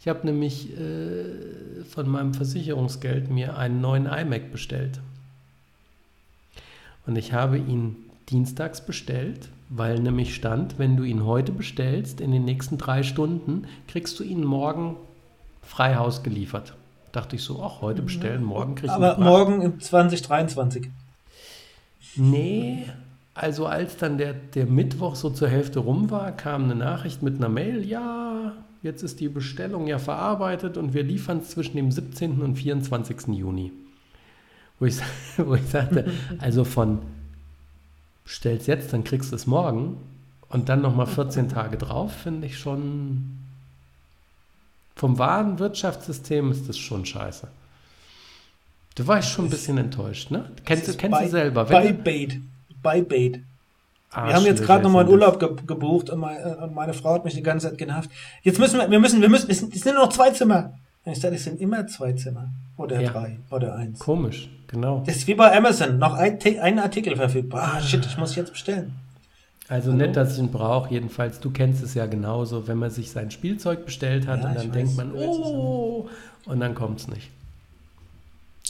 [0.00, 5.00] Ich habe nämlich äh, von meinem Versicherungsgeld mir einen neuen iMac bestellt.
[7.06, 7.96] Und ich habe ihn
[8.28, 13.66] dienstags bestellt weil nämlich stand, wenn du ihn heute bestellst, in den nächsten drei Stunden,
[13.86, 14.96] kriegst du ihn morgen
[15.62, 16.74] frei Haus geliefert.
[17.12, 19.04] Dachte ich so, ach, heute bestellen, morgen kriegst du ihn.
[19.04, 20.90] Aber morgen im 2023.
[22.16, 22.84] Nee,
[23.32, 27.36] also als dann der, der Mittwoch so zur Hälfte rum war, kam eine Nachricht mit
[27.36, 28.52] einer Mail, ja,
[28.82, 32.42] jetzt ist die Bestellung ja verarbeitet und wir liefern es zwischen dem 17.
[32.42, 33.28] und 24.
[33.28, 33.72] Juni.
[34.80, 34.96] Wo ich,
[35.36, 37.02] wo ich sagte, also von
[38.26, 39.96] stellst jetzt, dann kriegst du es morgen
[40.48, 43.38] und dann nochmal 14 Tage drauf, finde ich schon.
[44.96, 47.48] Vom wahren Wirtschaftssystem ist das schon scheiße.
[48.96, 50.50] Du warst schon ein bisschen enttäuscht, ne?
[50.64, 51.64] Kennst, du, kennst bei, du selber?
[51.64, 52.40] Bei Bait.
[52.82, 53.40] Bei Bait.
[54.12, 57.24] Wir haben jetzt gerade nochmal einen Urlaub ge gebucht und meine, und meine, Frau hat
[57.24, 58.10] mich die ganze Zeit genervt.
[58.42, 60.74] Jetzt müssen wir, wir müssen, wir müssen, es sind nur noch zwei Zimmer.
[61.04, 62.50] Ich dachte, es sind immer zwei Zimmer.
[62.76, 63.10] Oder ja.
[63.10, 63.38] drei.
[63.50, 63.98] Oder eins.
[63.98, 65.02] Komisch, genau.
[65.06, 65.98] Das ist wie bei Amazon.
[65.98, 67.74] Noch ein, ein Artikel verfügbar.
[67.74, 68.92] Ah, shit, ich muss jetzt bestellen.
[69.68, 70.02] Also Hallo?
[70.02, 70.92] nicht, dass ich ihn brauche.
[70.92, 74.56] Jedenfalls, du kennst es ja genauso, wenn man sich sein Spielzeug bestellt hat ja, und
[74.56, 76.08] dann denkt man, oh,
[76.46, 77.30] und dann kommt es nicht.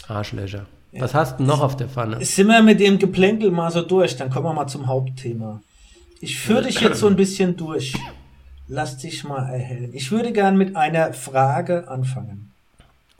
[0.09, 0.67] Arschlöcher.
[0.93, 1.03] Ja.
[1.03, 2.25] Was hast du noch auf der Pfanne?
[2.25, 5.63] Sind wir mit dem Geplänkel mal so durch, dann kommen wir mal zum Hauptthema.
[6.21, 7.95] Ich führe dich jetzt so ein bisschen durch.
[8.73, 9.91] Lass dich mal erhellen.
[9.95, 12.53] Ich würde gern mit einer Frage anfangen.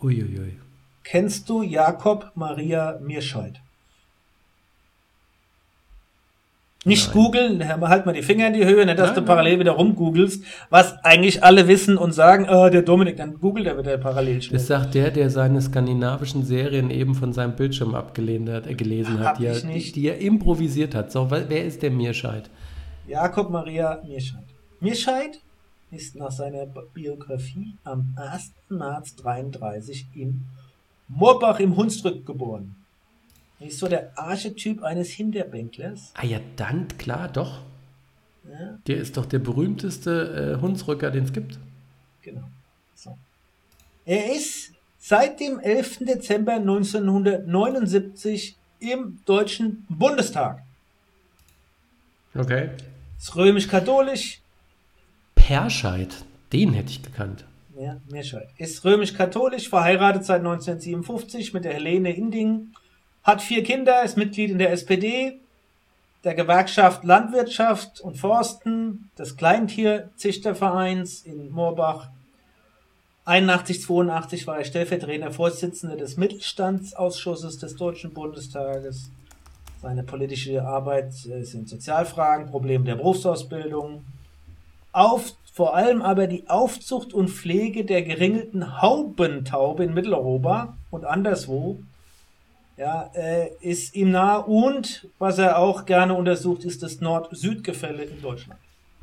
[0.01, 0.59] Uiuiui.
[1.03, 3.61] Kennst du Jakob Maria Mirscheid?
[6.85, 9.73] Nicht googeln, halt mal die Finger in die Höhe, nicht, dass nein, du parallel wieder
[9.73, 14.41] rumgoogelst, was eigentlich alle wissen und sagen, oh, der Dominik, dann googelt er wieder parallel
[14.41, 14.57] schnell.
[14.57, 19.19] Das sagt der, der seine skandinavischen Serien eben von seinem Bildschirm abgelehnt hat, äh, gelesen
[19.19, 21.11] hat, die er, die er, improvisiert hat.
[21.11, 22.49] So, wer ist der Mirscheid?
[23.09, 24.50] Jakob Maria Mirscheid.
[24.81, 25.41] Mirscheid
[25.91, 28.53] ist nach seiner Biografie am 1.
[28.71, 30.47] März 33 in
[31.09, 32.77] Moorbach im Hunsrück geboren.
[33.59, 36.13] Er ist so der Archetyp eines Hinterbänklers.
[36.15, 37.61] Ah ja, dann, klar, doch.
[38.51, 38.79] Ja.
[38.87, 41.59] Der ist doch der berühmteste äh, Hunsrücker, den es gibt.
[42.23, 42.49] Genau.
[42.95, 43.19] So.
[44.07, 46.07] Er ist seit dem 11.
[46.07, 50.63] Dezember 1979 im Deutschen Bundestag.
[52.35, 52.71] Okay.
[53.19, 54.41] Ist römisch-katholisch.
[55.51, 56.15] Perscheid,
[56.53, 57.45] den hätte ich gekannt.
[57.77, 58.49] Ja, Meerscheid.
[58.57, 62.69] Ist römisch-katholisch, verheiratet seit 1957 mit der Helene Inding,
[63.25, 65.41] hat vier Kinder, ist Mitglied in der SPD,
[66.23, 72.11] der Gewerkschaft Landwirtschaft und Forsten, des Kleintierzüchtervereins in Moorbach.
[73.25, 79.11] 81, 82 war er stellvertretender Vorsitzender des Mittelstandsausschusses des Deutschen Bundestages.
[79.83, 84.05] Seine politische Arbeit äh, sind Sozialfragen, Probleme der Berufsausbildung,
[84.93, 91.81] auf, vor allem aber die Aufzucht und Pflege der geringelten Haubentaube in Mitteleuropa und anderswo
[92.77, 98.23] ja, äh, ist ihm nahe und was er auch gerne untersucht, ist das Nord-Süd-Gefälle in
[98.23, 98.59] Deutschland.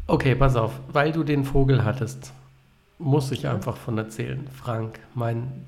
[0.08, 2.32] Okay, pass auf, weil du den Vogel hattest,
[2.98, 4.48] muss ich einfach von erzählen.
[4.52, 5.66] Frank, mein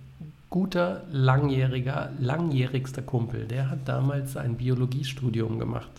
[0.50, 5.92] guter, langjähriger, langjährigster Kumpel, der hat damals ein Biologiestudium gemacht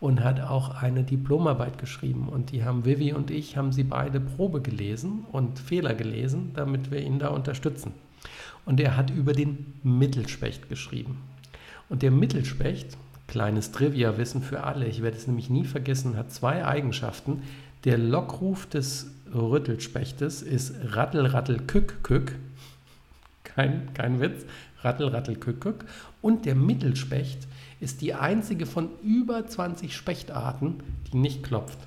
[0.00, 2.28] und hat auch eine Diplomarbeit geschrieben.
[2.28, 6.90] Und die haben Vivi und ich, haben sie beide Probe gelesen und Fehler gelesen, damit
[6.90, 7.92] wir ihn da unterstützen.
[8.64, 11.18] Und er hat über den Mittelspecht geschrieben.
[11.88, 12.96] Und der Mittelspecht,
[13.28, 17.42] kleines Trivia-Wissen für alle, ich werde es nämlich nie vergessen, hat zwei Eigenschaften.
[17.84, 22.34] Der Lockruf des Rüttelspechtes ist Rattel, Rattel, Kück, Kück.
[23.44, 24.44] Kein, kein Witz.
[24.82, 25.84] Rattel, Rattel, Kück, Kück.
[26.20, 27.46] Und der Mittelspecht
[27.80, 31.78] ist die einzige von über 20 Spechtarten, die nicht klopft.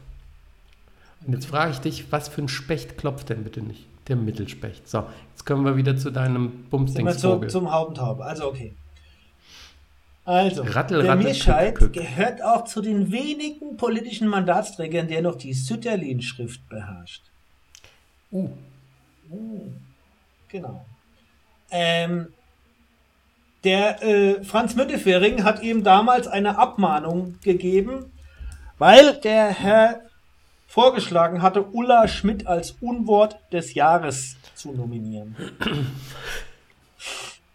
[1.25, 3.86] Und jetzt frage ich dich, was für ein Specht klopft denn bitte nicht?
[4.08, 4.88] Der Mittelspecht.
[4.88, 7.49] So, jetzt kommen wir wieder zu deinem Bumsdingsvogel.
[7.49, 8.23] Zu, zum Haubentaube.
[8.23, 8.73] Also okay.
[10.25, 16.69] Also, Rattel, der Mirscheid gehört auch zu den wenigen politischen Mandatsträgern, der noch die Sütterlin-Schrift
[16.69, 17.23] beherrscht.
[18.32, 18.49] Uh,
[20.49, 20.86] Genau.
[21.71, 22.34] Ähm,
[23.63, 28.12] der äh, Franz Müntefering hat ihm damals eine Abmahnung gegeben,
[28.78, 30.02] weil der Herr
[30.67, 35.36] vorgeschlagen hatte, Ulla Schmidt als Unwort des Jahres zu nominieren.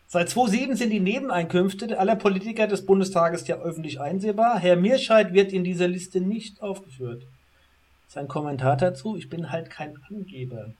[0.08, 4.58] Seit 2007 sind die Nebeneinkünfte aller Politiker des Bundestages ja öffentlich einsehbar.
[4.58, 7.24] Herr Mirscheid wird in dieser Liste nicht aufgeführt.
[8.08, 10.72] Sein Kommentar dazu, ich bin halt kein Angeber.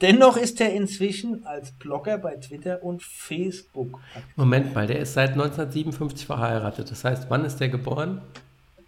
[0.00, 4.36] Dennoch, ist er inzwischen als Blogger bei Twitter und Facebook aktiv.
[4.36, 6.90] Moment mal, der ist seit 1957 verheiratet.
[6.90, 8.22] Das heißt, wann ist der geboren?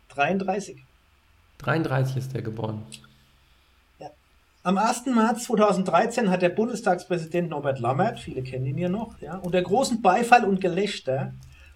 [0.08, 0.82] 33.
[1.58, 2.82] 33 ist der geboren.
[4.66, 5.04] Am 1.
[5.14, 10.00] März 2013 hat der Bundestagspräsident Norbert Lammert, viele kennen ihn ja noch, ja, unter großem
[10.00, 11.34] Beifall und Gelächter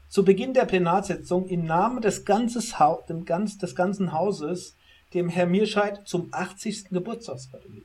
[0.08, 4.74] zu Beginn der Plenarsitzung im Namen des, ganzes Hau dem ganz, des ganzen Hauses
[5.12, 6.88] dem Herr Mirscheid zum 80.
[6.88, 7.84] Geburtstag gratuliert.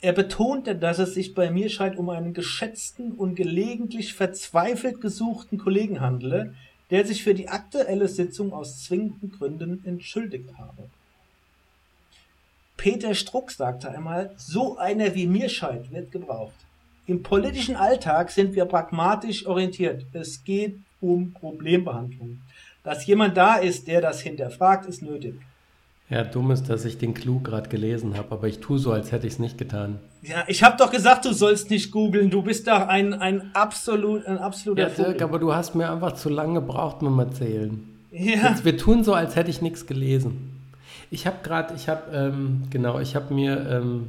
[0.00, 6.00] Er betonte, dass es sich bei Mirscheid um einen geschätzten und gelegentlich verzweifelt gesuchten Kollegen
[6.00, 6.54] handele,
[6.90, 10.88] der sich für die aktuelle Sitzung aus zwingenden Gründen entschuldigt habe.
[12.76, 16.54] Peter Struck sagte einmal, so einer wie Mirscheid wird gebraucht.
[17.06, 20.06] Im politischen Alltag sind wir pragmatisch orientiert.
[20.12, 22.40] Es geht um Problembehandlung.
[22.84, 25.34] Dass jemand da ist, der das hinterfragt, ist nötig.
[26.10, 29.12] Ja, dumm ist, dass ich den Clou gerade gelesen habe, aber ich tue so, als
[29.12, 29.98] hätte ich es nicht getan.
[30.22, 32.30] Ja, ich habe doch gesagt, du sollst nicht googeln.
[32.30, 36.12] Du bist doch ein, ein, absolut, ein absoluter Ja, Dirk, aber du hast mir einfach
[36.14, 37.88] zu lange gebraucht mit dem Erzählen.
[38.10, 40.54] Ja, Jetzt, wir tun so, als hätte ich nichts gelesen.
[41.10, 44.08] Ich habe gerade, ich habe, ähm, genau, ich habe mir ähm,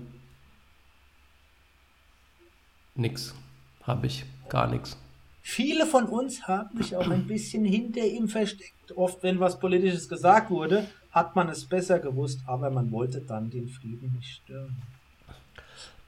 [2.96, 3.36] nix,
[3.84, 4.98] habe ich, gar nichts.
[5.42, 8.74] viele von uns haben sich auch ein bisschen hinter ihm versteckt.
[8.96, 10.88] Oft, wenn was Politisches gesagt wurde,
[11.20, 14.82] hat man es besser gewusst, aber man wollte dann den Frieden nicht stören.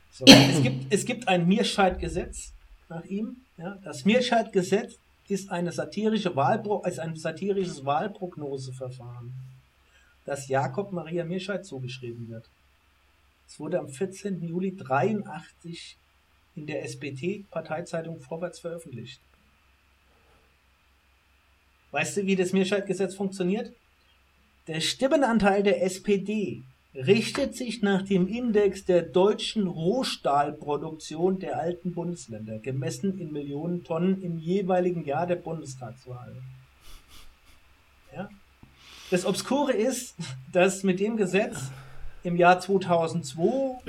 [0.10, 2.54] So, es, gibt, es gibt ein Mirscheid-Gesetz
[2.88, 3.36] nach ihm.
[3.58, 6.36] Ja, das Mirscheid-Gesetz ist, ist ein satirisches
[7.86, 9.34] Wahlprognoseverfahren,
[10.26, 12.50] das Jakob Maria Mirscheid zugeschrieben wird.
[13.47, 14.41] Es wurde am 14.
[14.47, 15.97] Juli 83
[16.56, 19.19] in der SBT-Parteizeitung Vorwärts veröffentlicht.
[21.91, 23.74] Weißt du, wie das Mirscheid-Gesetz funktioniert?
[24.67, 26.62] Der Stimmenanteil der SPD
[26.93, 34.21] richtet sich nach dem Index der deutschen Rohstahlproduktion der alten Bundesländer, gemessen in Millionen Tonnen
[34.21, 36.36] im jeweiligen Jahr der Bundestagswahl.
[38.15, 38.30] Ja?
[39.10, 40.13] Das Obskure ist,
[40.52, 41.71] dass mit dem Gesetz
[42.24, 43.80] im Jahr 2002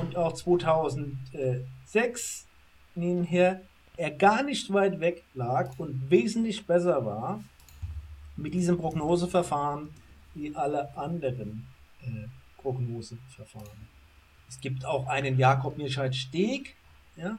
[0.00, 2.46] und auch 2006
[2.94, 3.60] nebenher
[3.98, 7.44] er gar nicht weit weg lag und wesentlich besser war
[8.36, 9.90] mit diesem Prognoseverfahren
[10.34, 11.66] wie alle anderen
[12.02, 12.28] äh,
[12.60, 13.88] Prognoseverfahren.
[14.48, 16.74] Es gibt auch einen Jakob Mirscheid-Steg
[17.16, 17.38] ja,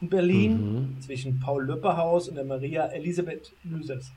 [0.00, 0.52] in Berlin
[0.92, 1.00] Mhm.
[1.00, 4.16] zwischen Paul Löpperhaus und der Maria Elisabeth Lüsershaus.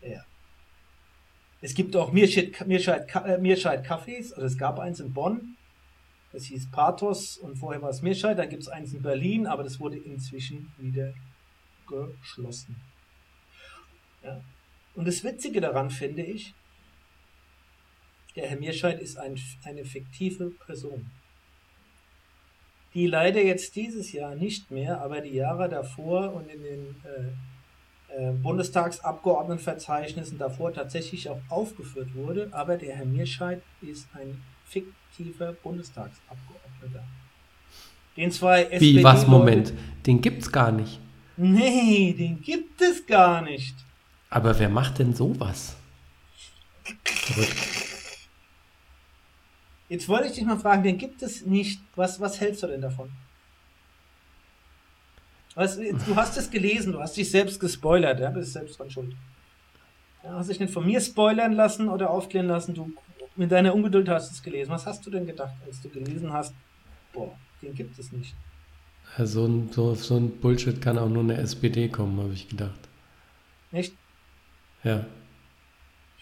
[0.00, 0.24] Ja.
[1.60, 5.56] Es gibt auch Mirscheid, Mirscheid, äh, Mirscheid Cafés, also es gab eins in Bonn,
[6.32, 9.62] das hieß Pathos und vorher war es Mirscheid, dann gibt es eins in Berlin, aber
[9.62, 11.12] das wurde inzwischen wieder
[11.86, 12.76] geschlossen.
[14.24, 14.40] Ja.
[14.94, 16.54] Und das Witzige daran finde ich,
[18.36, 21.10] der Herr Mirscheid ist ein, eine fiktive Person,
[22.94, 27.28] die leider jetzt dieses Jahr nicht mehr, aber die Jahre davor und in den äh,
[28.14, 32.48] äh, Bundestagsabgeordnetenverzeichnissen davor tatsächlich auch aufgeführt wurde.
[32.52, 37.04] Aber der Herr Mirscheid ist ein fiktiver Bundestagsabgeordneter.
[38.16, 39.72] Den zwei SPD Wie, was, Moment,
[40.06, 41.00] den gibt's gar nicht.
[41.38, 43.74] Nee, den gibt es gar nicht.
[44.28, 45.76] Aber wer macht denn sowas?
[49.92, 51.82] Jetzt wollte ich dich mal fragen, den gibt es nicht.
[51.96, 53.10] Was, was hältst du denn davon?
[55.54, 59.14] Was, du hast es gelesen, du hast dich selbst gespoilert, ja, bist selbst dran schuld.
[60.24, 62.90] Ja, hast dich nicht von mir spoilern lassen oder aufklären lassen, du
[63.36, 64.70] mit deiner Ungeduld hast es gelesen.
[64.70, 66.54] Was hast du denn gedacht, als du gelesen hast,
[67.12, 68.34] boah, den gibt es nicht?
[69.18, 72.48] Ja, so, ein, so, so ein Bullshit kann auch nur eine SPD kommen, habe ich
[72.48, 72.80] gedacht.
[73.72, 73.92] Echt?
[74.84, 75.04] Ja.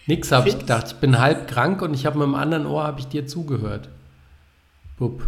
[0.07, 0.87] Nix habe ich gedacht.
[0.89, 3.89] Ich bin halb krank und ich habe mit dem anderen Ohr habe ich dir zugehört.
[4.99, 5.23] Bup.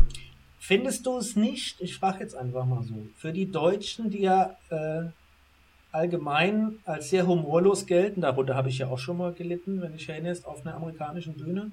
[0.58, 1.80] Findest du es nicht?
[1.80, 3.06] Ich frage jetzt einfach mal so.
[3.16, 5.04] Für die Deutschen, die ja äh,
[5.90, 10.08] allgemein als sehr humorlos gelten, darunter habe ich ja auch schon mal gelitten, wenn ich
[10.08, 11.72] erinnerst, auf einer amerikanischen Bühne.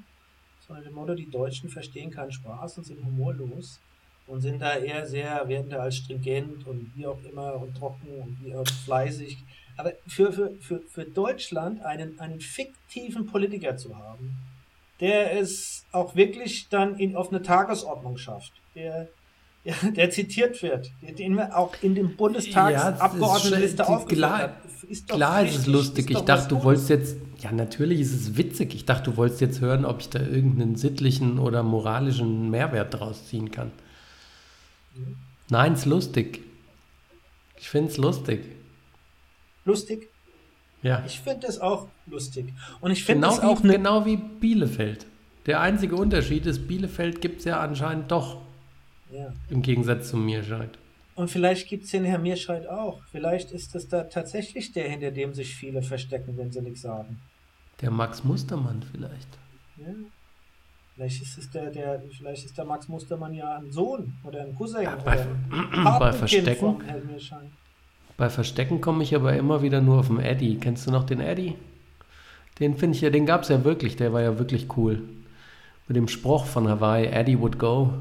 [0.67, 3.79] Sondern dem Motto, die Deutschen verstehen keinen Spaß und sind humorlos
[4.27, 8.07] und sind da eher sehr, werden da als stringent und wie auch immer und trocken
[8.21, 9.37] und wie auch fleißig
[9.79, 14.35] aber für, für, für, für Deutschland einen, einen fiktiven Politiker zu haben,
[14.99, 19.07] der es auch wirklich dann in, auf eine Tagesordnung schafft, der,
[19.63, 24.51] ja, der zitiert wird, den wir auch in dem Bundestagsabgeordnetenliste ja, aufgeführt.
[24.89, 26.09] Ist klar ist es lustig.
[26.09, 28.75] Ist ich dachte, du wolltest jetzt, ja natürlich ist es witzig.
[28.75, 33.27] Ich dachte, du wolltest jetzt hören, ob ich da irgendeinen sittlichen oder moralischen Mehrwert draus
[33.27, 33.71] ziehen kann.
[35.49, 36.41] Nein, es ist lustig.
[37.55, 38.58] Ich finde es lustig
[39.69, 40.09] lustig.
[40.81, 41.03] Ja.
[41.05, 42.53] Ich finde es auch lustig.
[42.81, 43.63] Und ich finde genau es auch.
[43.63, 45.05] Wie, ne genau wie Bielefeld.
[45.45, 48.41] Der einzige Unterschied ist, Bielefeld gibt es ja anscheinend doch.
[49.11, 49.33] Ja.
[49.49, 50.77] Im Gegensatz zu Mirscheid.
[51.15, 53.01] Und vielleicht gibt es den Herrn Mirscheid auch.
[53.11, 57.19] Vielleicht ist es da tatsächlich der, hinter dem sich viele verstecken, wenn sie nichts sagen.
[57.81, 59.37] Der Max Mustermann vielleicht.
[59.77, 59.93] Ja.
[60.95, 64.53] Vielleicht ist es der, der, vielleicht ist der Max Mustermann ja ein Sohn oder ein
[64.55, 66.83] Cousin ja, bei, oder ein bei Verstecken.
[68.19, 70.57] Bei Verstecken komme ich aber immer wieder nur auf den Eddie.
[70.57, 71.55] Kennst du noch den Eddie?
[72.59, 75.03] Den finde ich ja, den gab es ja wirklich, der war ja wirklich cool.
[75.87, 77.93] Mit dem Spruch von Hawaii, Eddie would go.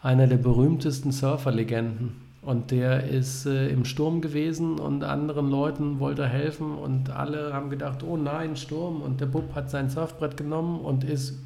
[0.00, 2.22] Einer der berühmtesten Surferlegenden.
[2.40, 7.52] Und der ist äh, im Sturm gewesen und anderen Leuten wollte er helfen und alle
[7.52, 9.02] haben gedacht, oh nein, Sturm.
[9.02, 11.36] Und der Bub hat sein Surfbrett genommen und ist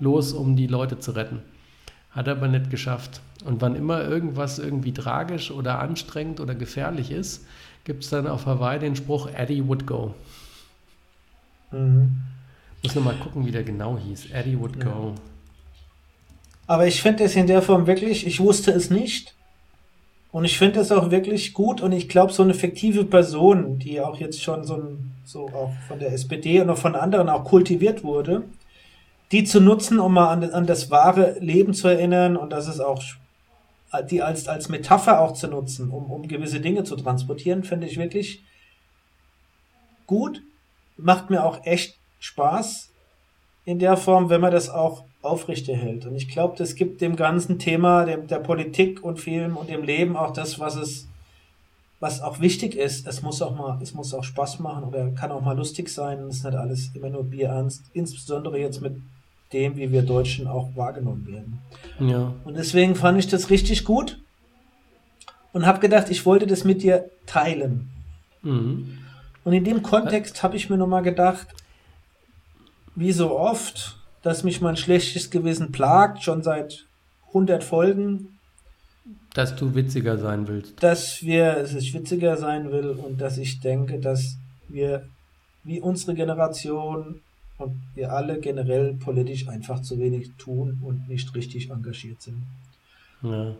[0.00, 1.40] los, um die Leute zu retten.
[2.12, 3.20] Hat er aber nicht geschafft.
[3.44, 7.44] Und wann immer irgendwas irgendwie tragisch oder anstrengend oder gefährlich ist,
[7.84, 10.14] gibt es dann auf Hawaii den Spruch Eddie would go.
[11.70, 12.16] Mhm.
[12.82, 14.30] Muss noch mal gucken, wie der genau hieß.
[14.32, 14.84] Eddie would ja.
[14.84, 15.14] go.
[16.66, 19.34] Aber ich finde es in der Form wirklich, ich wusste es nicht.
[20.30, 24.00] Und ich finde es auch wirklich gut und ich glaube, so eine fiktive Person, die
[24.00, 28.04] auch jetzt schon so, so auch von der SPD und auch von anderen auch kultiviert
[28.04, 28.42] wurde,
[29.32, 32.78] die zu nutzen, um mal an, an das wahre Leben zu erinnern und dass es
[32.78, 33.02] auch
[34.10, 37.96] die als, als Metapher auch zu nutzen, um, um gewisse Dinge zu transportieren, finde ich
[37.96, 38.42] wirklich
[40.06, 40.42] gut.
[40.96, 42.90] Macht mir auch echt Spaß
[43.64, 46.06] in der Form, wenn man das auch aufrechterhält.
[46.06, 49.82] Und ich glaube, das gibt dem ganzen Thema der, der Politik und Film und dem
[49.82, 51.06] Leben auch das, was es,
[52.00, 53.06] was auch wichtig ist.
[53.06, 56.20] Es muss auch mal, es muss auch Spaß machen oder kann auch mal lustig sein.
[56.28, 57.84] Es ist nicht alles immer nur Bierernst.
[57.92, 58.96] Insbesondere jetzt mit
[59.52, 61.58] dem, wie wir Deutschen auch wahrgenommen werden.
[62.00, 62.34] Ja.
[62.44, 64.20] Und deswegen fand ich das richtig gut
[65.52, 67.88] und habe gedacht, ich wollte das mit dir teilen.
[68.42, 68.98] Mhm.
[69.44, 71.46] Und in dem Kontext habe ich mir nochmal gedacht,
[72.94, 76.86] wie so oft, dass mich mein schlechtes Gewissen plagt, schon seit
[77.28, 78.38] 100 Folgen.
[79.34, 80.82] Dass du witziger sein willst.
[80.82, 84.36] Dass wir, dass ich witziger sein will und dass ich denke, dass
[84.68, 85.06] wir,
[85.64, 87.20] wie unsere Generation,
[87.58, 92.42] und wir alle generell politisch einfach zu wenig tun und nicht richtig engagiert sind.
[93.22, 93.54] Ja.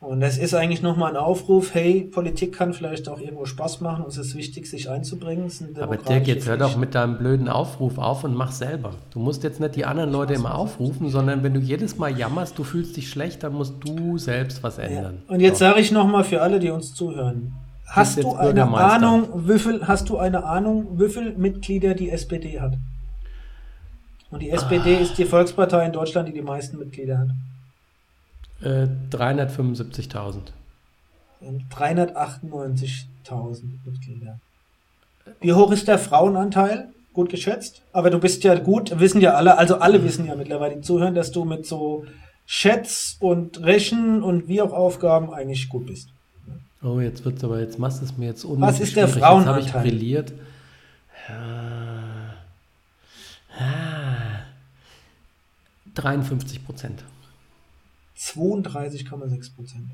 [0.00, 4.02] Und das ist eigentlich nochmal ein Aufruf, hey, Politik kann vielleicht auch irgendwo Spaß machen
[4.02, 5.48] und es ist wichtig, sich einzubringen.
[5.80, 8.94] Aber Dirk, jetzt hör doch mit deinem blöden Aufruf auf und mach selber.
[9.12, 12.58] Du musst jetzt nicht die anderen Leute immer aufrufen, sondern wenn du jedes Mal jammerst,
[12.58, 15.22] du fühlst dich schlecht, dann musst du selbst was ändern.
[15.28, 15.34] Ja.
[15.34, 17.52] Und jetzt sage ich nochmal für alle, die uns zuhören.
[17.86, 22.58] Hast du eine Ahnung, wie viel, hast du eine Ahnung, wie viele Mitglieder die SPD
[22.58, 22.76] hat?
[24.32, 25.00] Und die SPD ah.
[25.00, 27.28] ist die Volkspartei in Deutschland, die die meisten Mitglieder hat.
[28.62, 30.52] Äh, 375.000.
[31.70, 34.40] 398.000 Mitglieder.
[35.40, 36.88] Wie hoch ist der Frauenanteil?
[37.12, 37.82] Gut geschätzt.
[37.92, 41.14] Aber du bist ja gut, wissen ja alle, also alle wissen ja mittlerweile, die zuhören,
[41.14, 42.06] dass du mit so
[42.46, 46.08] Chats und Rechen und wie auch Aufgaben eigentlich gut bist.
[46.82, 49.62] Oh, jetzt wird's aber, jetzt machst du es mir jetzt unnötig Was ist der Frauenanteil?
[49.62, 50.32] Jetzt habe ich brilliert.
[51.28, 51.34] Ja.
[53.60, 53.91] Ja.
[55.94, 57.04] 53 Prozent.
[58.18, 59.90] 32,6 Prozent.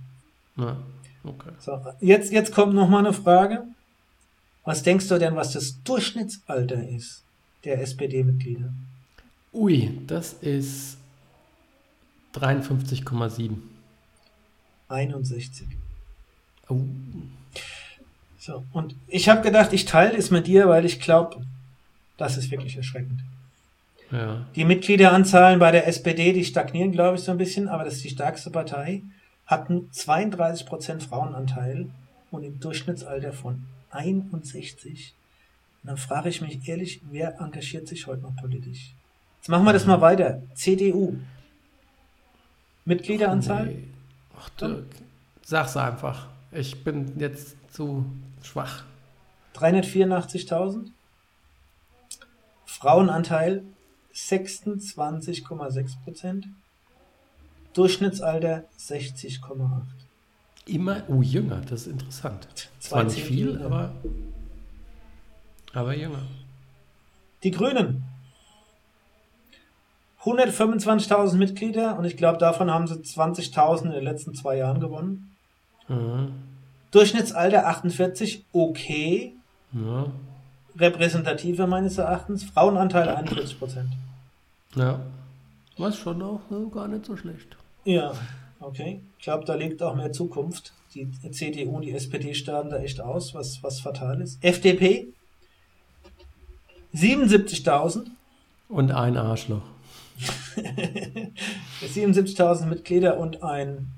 [0.56, 0.76] Ja,
[1.24, 1.50] okay.
[1.58, 3.64] So, jetzt, jetzt kommt noch mal eine Frage.
[4.64, 7.22] Was denkst du denn, was das Durchschnittsalter ist
[7.64, 8.72] der SPD-Mitglieder?
[9.52, 10.98] Ui, das ist
[12.34, 13.56] 53,7.
[14.88, 15.66] 61.
[16.68, 16.80] Oh.
[18.38, 21.44] So, und ich habe gedacht, ich teile es mit dir, weil ich glaube,
[22.16, 23.20] das ist wirklich erschreckend.
[24.10, 24.46] Ja.
[24.54, 28.04] Die Mitgliederanzahlen bei der SPD, die stagnieren, glaube ich, so ein bisschen, aber das ist
[28.04, 29.02] die stärkste Partei,
[29.46, 31.90] hatten 32% Frauenanteil
[32.30, 35.14] und im Durchschnittsalter von 61.
[35.82, 38.94] Und dann frage ich mich ehrlich, wer engagiert sich heute noch politisch?
[39.38, 40.42] Jetzt machen wir das mal weiter.
[40.54, 41.16] CDU.
[42.84, 43.66] Mitgliederanzahl?
[43.66, 43.84] Nee.
[44.38, 44.86] Ach, Dirk,
[45.42, 46.28] sag's einfach.
[46.52, 48.04] Ich bin jetzt zu
[48.42, 48.84] schwach.
[49.54, 50.90] 384.000.
[52.64, 53.62] Frauenanteil
[54.26, 56.48] 26,6 Prozent.
[57.72, 59.82] Durchschnittsalter 60,8.
[60.66, 62.70] Immer, oh, jünger, das ist interessant.
[62.78, 63.64] Zwar nicht viel, jünger.
[63.64, 63.92] aber,
[65.72, 66.22] aber jünger.
[67.42, 68.04] Die Grünen.
[70.24, 75.36] 125.000 Mitglieder und ich glaube, davon haben sie 20.000 in den letzten zwei Jahren gewonnen.
[75.86, 76.32] Mhm.
[76.90, 79.34] Durchschnittsalter 48, okay.
[79.72, 80.06] Ja.
[80.76, 82.44] Repräsentative meines Erachtens.
[82.44, 83.90] Frauenanteil 41 Prozent.
[84.74, 85.00] Ja.
[85.76, 87.56] Was schon auch ne, gar nicht so schlecht.
[87.84, 88.12] Ja,
[88.60, 89.00] okay.
[89.18, 90.72] Ich glaube, da liegt auch mehr Zukunft.
[90.94, 94.42] Die CDU und die SPD starten da echt aus, was, was fatal ist.
[94.42, 95.08] FDP
[96.94, 98.06] 77.000.
[98.68, 99.62] Und ein Arschloch.
[101.82, 103.92] 77.000 Mitglieder und ein,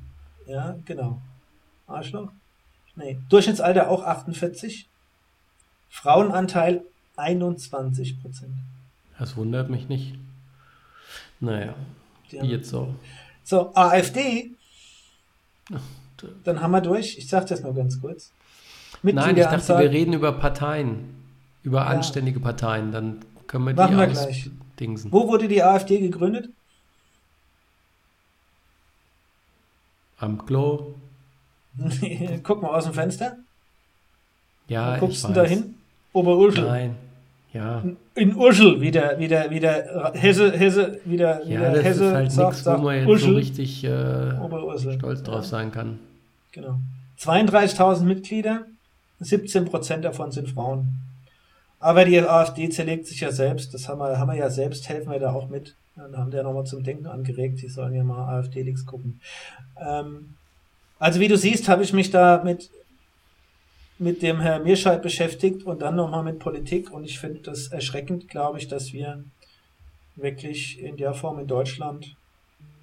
[0.47, 1.21] ja, genau.
[1.87, 2.31] Arschloch?
[2.97, 3.18] Nee.
[3.29, 4.89] Durchschnittsalter auch 48.
[5.89, 6.83] Frauenanteil
[7.16, 8.55] 21 Prozent.
[9.18, 10.18] Das wundert mich nicht.
[11.41, 11.74] Naja,
[12.30, 12.95] jetzt so.
[13.45, 14.51] So, AfD.
[16.45, 17.16] Dann haben wir durch.
[17.18, 18.32] Ich sage das nur ganz kurz.
[19.03, 21.16] Nein, ich dachte, wir reden über Parteien.
[21.62, 21.86] Über ja.
[21.86, 22.93] anständige Parteien.
[22.93, 24.51] Dann können wir Machen die wir gleich.
[24.78, 25.12] Dingsen.
[25.12, 26.51] Wo wurde die AfD gegründet?
[30.18, 30.95] Am Klo.
[32.43, 33.38] Guck mal aus dem Fenster.
[34.68, 35.74] Ja, Wo guckst du da hin?
[36.12, 36.64] Oberurschel.
[36.64, 36.97] Nein.
[37.53, 37.83] Ja.
[38.15, 42.05] In Urschel, wie der, wie der, wie der Hesse, Hesse, wieder, ja, wieder das Hesse
[42.05, 45.99] ist halt sagt, nichts, wo man jetzt Urschel, so richtig äh, stolz drauf sein kann.
[46.53, 46.79] Genau.
[47.19, 48.67] 32.000 Mitglieder,
[49.19, 51.01] 17 Prozent davon sind Frauen.
[51.81, 55.11] Aber die AfD zerlegt sich ja selbst, das haben wir, haben wir ja selbst, helfen
[55.11, 55.75] wir da auch mit.
[55.97, 59.21] Dann haben die ja nochmal zum Denken angeregt, die sollen ja mal AfD-Leaks gucken.
[59.77, 60.35] Ähm,
[60.99, 62.71] also wie du siehst, habe ich mich da mit
[64.01, 66.91] mit dem Herr Mirscheid beschäftigt und dann nochmal mit Politik.
[66.91, 69.23] Und ich finde das erschreckend, glaube ich, dass wir
[70.17, 72.17] wirklich in der Form in Deutschland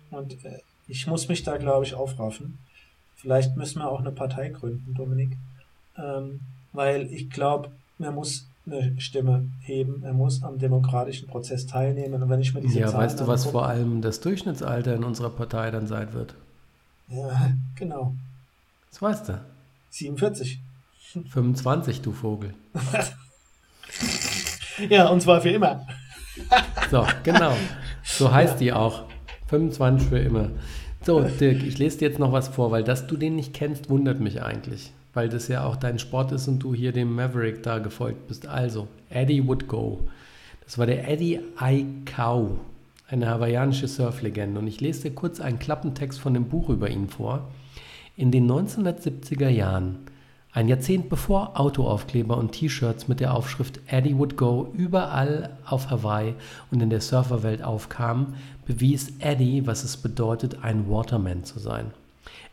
[0.10, 2.60] und äh, ich muss mich da, glaube ich, aufraffen.
[3.16, 5.38] Vielleicht müssen wir auch eine Partei gründen, Dominik.
[5.98, 6.40] Ähm,
[6.72, 12.22] weil ich glaube, man muss eine Stimme heben, er muss am demokratischen Prozess teilnehmen.
[12.22, 15.04] Und wenn ich mir diese Ja, Zahlen weißt du, was vor allem das Durchschnittsalter in
[15.04, 16.36] unserer Partei dann sein wird?
[17.10, 18.14] Ja, genau.
[18.92, 19.42] Das weißt du.
[19.90, 20.60] 47.
[21.30, 22.54] 25, du Vogel.
[24.90, 25.88] ja, und zwar für immer.
[26.92, 27.54] so, genau.
[28.04, 28.60] So heißt ja.
[28.60, 29.06] die auch.
[29.48, 30.50] 25 für immer.
[31.04, 33.90] So, Dirk, ich lese dir jetzt noch was vor, weil dass du den nicht kennst,
[33.90, 34.92] wundert mich eigentlich.
[35.14, 38.46] Weil das ja auch dein Sport ist und du hier dem Maverick da gefolgt bist.
[38.46, 40.02] Also, Eddie Would Go.
[40.66, 42.60] Das war der Eddie Aikau,
[43.08, 44.60] eine hawaiianische Surflegende.
[44.60, 47.50] Und ich lese dir kurz einen Klappentext von dem Buch über ihn vor.
[48.18, 50.00] In den 1970er Jahren
[50.58, 56.34] ein Jahrzehnt bevor Autoaufkleber und T-Shirts mit der Aufschrift Eddie Would Go überall auf Hawaii
[56.72, 58.34] und in der Surferwelt aufkamen,
[58.66, 61.92] bewies Eddie, was es bedeutet, ein Waterman zu sein.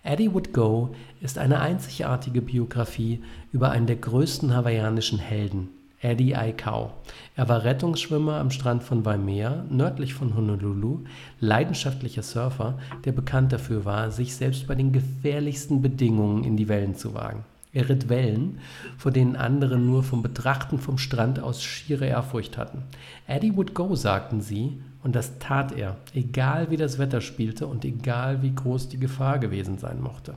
[0.03, 5.71] Eddie Would Go ist eine einzigartige Biografie über einen der größten hawaiianischen Helden,
[6.03, 6.93] Eddie Aikau.
[7.37, 10.99] Er war Rettungsschwimmer am Strand von Waimea, nördlich von Honolulu,
[11.41, 16.97] leidenschaftlicher Surfer, der bekannt dafür war, sich selbst bei den gefährlichsten Bedingungen in die Wellen
[16.97, 17.45] zu wagen.
[17.75, 18.61] Er ritt Wellen,
[18.97, 22.85] vor denen andere nur vom Betrachten vom Strand aus schiere Ehrfurcht hatten.
[23.27, 27.85] Eddie would go, sagten sie, Und das tat er, egal wie das Wetter spielte und
[27.85, 30.35] egal wie groß die Gefahr gewesen sein mochte.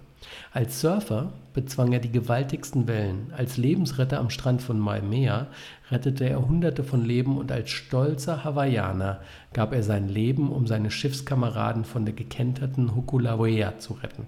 [0.51, 5.47] Als Surfer bezwang er die gewaltigsten Wellen, als Lebensretter am Strand von Waimea
[5.91, 9.21] rettete er Hunderte von Leben und als stolzer Hawaiianer
[9.53, 14.25] gab er sein Leben, um seine Schiffskameraden von der gekenterten Hokulawea zu retten.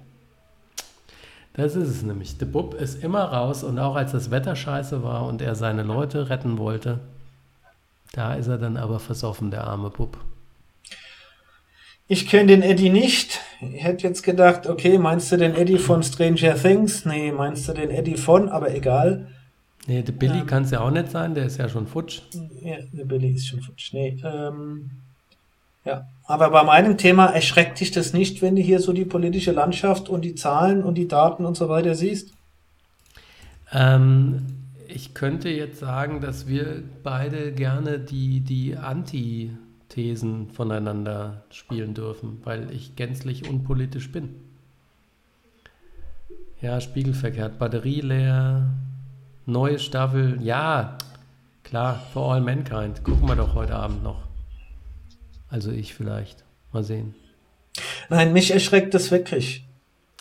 [1.53, 2.37] Das ist es nämlich.
[2.37, 5.83] Der Bub ist immer raus und auch als das Wetter scheiße war und er seine
[5.83, 6.99] Leute retten wollte,
[8.13, 10.17] da ist er dann aber versoffen, der arme Bub.
[12.07, 13.39] Ich kenne den Eddie nicht.
[13.61, 17.05] Ich hätte jetzt gedacht, okay, meinst du den Eddie von Stranger Things?
[17.05, 19.27] Nee, meinst du den Eddie von, aber egal.
[19.85, 22.21] Nee, der Billy ähm, kann es ja auch nicht sein, der ist ja schon futsch.
[22.61, 23.93] Ja, der Billy ist schon futsch.
[23.93, 24.89] Nee, ähm,
[25.85, 26.07] ja.
[26.29, 30.09] Aber bei meinem Thema erschreckt dich das nicht, wenn du hier so die politische Landschaft
[30.09, 32.33] und die Zahlen und die Daten und so weiter siehst?
[33.71, 34.45] Ähm,
[34.87, 42.69] ich könnte jetzt sagen, dass wir beide gerne die, die Antithesen voneinander spielen dürfen, weil
[42.71, 44.35] ich gänzlich unpolitisch bin.
[46.61, 48.69] Ja, spiegelverkehrt, Batterie leer,
[49.47, 50.95] neue Staffel, ja,
[51.63, 53.03] klar, for all mankind.
[53.03, 54.28] Gucken wir doch heute Abend noch.
[55.49, 56.43] Also ich vielleicht.
[56.71, 57.15] Mal sehen.
[58.09, 59.65] Nein, mich erschreckt das wirklich.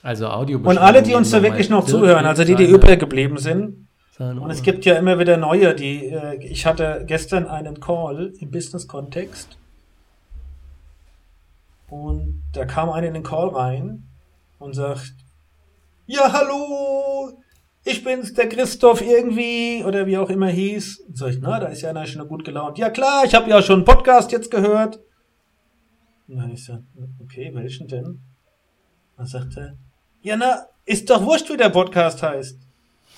[0.02, 0.58] Also Audio.
[0.58, 4.50] Und alle, die uns da wirklich noch zuhören, also die, die übrig geblieben sind, und
[4.50, 9.56] es gibt ja immer wieder neue, die, äh, ich hatte gestern einen Call im Business-Kontext
[11.88, 14.08] und da kam einer in den Call rein
[14.58, 15.14] und sagt,
[16.06, 17.40] ja, hallo,
[17.84, 21.00] ich bin's, der Christoph irgendwie, oder wie auch immer hieß.
[21.06, 22.76] Und sag ich, na, da ist ja einer schon gut gelaunt.
[22.76, 24.98] Ja klar, ich habe ja schon einen Podcast jetzt gehört.
[26.28, 26.78] Und dann ich so,
[27.20, 28.20] okay, welchen denn?
[29.16, 29.76] Dann sagt er,
[30.20, 32.60] ja na, ist doch wurscht, wie der Podcast heißt.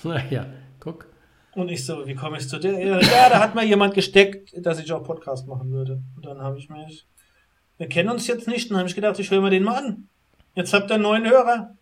[0.03, 0.45] Naja,
[0.81, 1.05] Guck.
[1.53, 2.79] Und ich so, wie komme ich zu der?
[2.79, 6.01] Ja, da hat mal jemand gesteckt, dass ich auch Podcast machen würde.
[6.15, 7.05] Und dann habe ich mich,
[7.77, 9.83] wir kennen uns jetzt nicht, und dann habe ich gedacht, ich höre mir den mal
[9.83, 10.07] an.
[10.55, 11.75] Jetzt habt ihr einen neuen Hörer.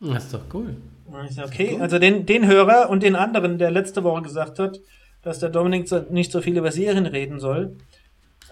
[0.00, 0.76] Das ist doch cool.
[1.06, 4.58] Und ich so, okay, also den, den Hörer und den anderen, der letzte Woche gesagt
[4.58, 4.80] hat,
[5.22, 7.76] dass der Dominik nicht so viel über Serien reden soll.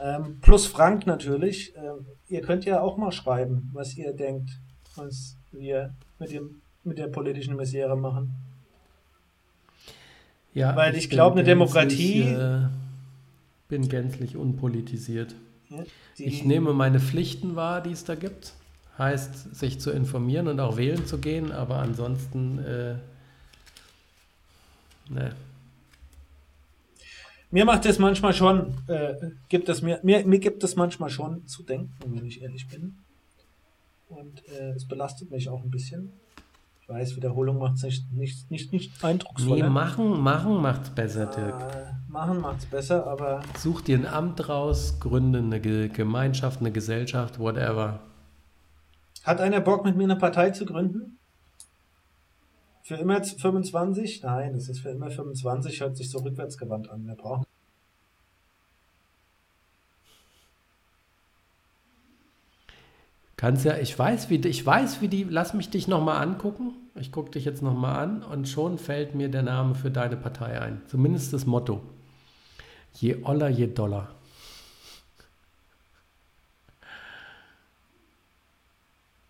[0.02, 1.74] Ähm, plus Frank natürlich.
[1.76, 4.50] Ähm, ihr könnt ja auch mal schreiben, was ihr denkt,
[4.96, 8.34] was wir mit, dem, mit der politischen Misere machen.
[10.54, 12.22] Ja, Weil ich, ich glaube, eine Demokratie.
[12.22, 12.68] Äh,
[13.68, 15.36] bin gänzlich unpolitisiert.
[15.68, 15.84] Ja,
[16.16, 18.54] ich nehme meine Pflichten wahr, die es da gibt.
[18.98, 22.58] Heißt, sich zu informieren und auch wählen zu gehen, aber ansonsten.
[22.58, 22.94] Äh,
[25.08, 25.34] ne.
[27.50, 29.14] Mir macht es manchmal schon, äh,
[29.48, 32.98] gibt es mir, mir, mir gibt es manchmal schon zu denken, wenn ich ehrlich bin.
[34.08, 36.12] Und äh, es belastet mich auch ein bisschen
[36.90, 39.64] weiß, Wiederholung macht es nicht, nicht, nicht, nicht eindrucksvoller.
[39.64, 41.60] Nee, machen, machen macht's besser, Dirk.
[41.60, 43.42] Äh, machen macht's besser, aber.
[43.56, 48.00] Such dir ein Amt raus, gründe eine Gemeinschaft, eine Gesellschaft, whatever.
[49.22, 51.18] Hat einer Bock, mit mir eine Partei zu gründen?
[52.90, 54.24] Für immer 25?
[54.24, 57.06] Nein, es ist für immer 25, hört sich so rückwärtsgewandt an.
[57.06, 57.44] Wir brauchen
[63.36, 66.72] Kannst ja, ich weiß, wie, ich weiß, wie die, lass mich dich nochmal angucken.
[66.96, 70.60] Ich gucke dich jetzt nochmal an und schon fällt mir der Name für deine Partei
[70.60, 70.82] ein.
[70.88, 71.82] Zumindest das Motto.
[72.94, 74.16] Je Oller, je Dollar.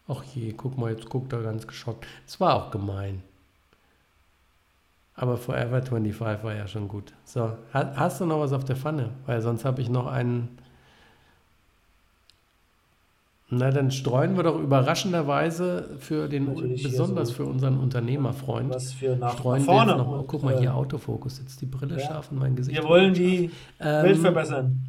[0.08, 2.06] Ach je, guck mal, jetzt guckt er ganz geschockt.
[2.26, 3.22] Es war auch gemein.
[5.14, 7.12] Aber Forever 25 war ja schon gut.
[7.24, 9.10] So, hast du noch was auf der Pfanne?
[9.26, 10.56] Weil sonst habe ich noch einen
[13.52, 18.92] na, dann streuen wir doch überraschenderweise für den, Natürlich besonders so für unseren Unternehmerfreund, was
[18.92, 19.96] für nach, streuen vorne.
[19.96, 22.06] Noch, oh, guck mal hier, Autofokus, jetzt die Brille ja.
[22.06, 22.80] scharf in mein Gesicht.
[22.80, 23.50] Wir wollen die
[23.80, 24.86] ähm, Welt verbessern.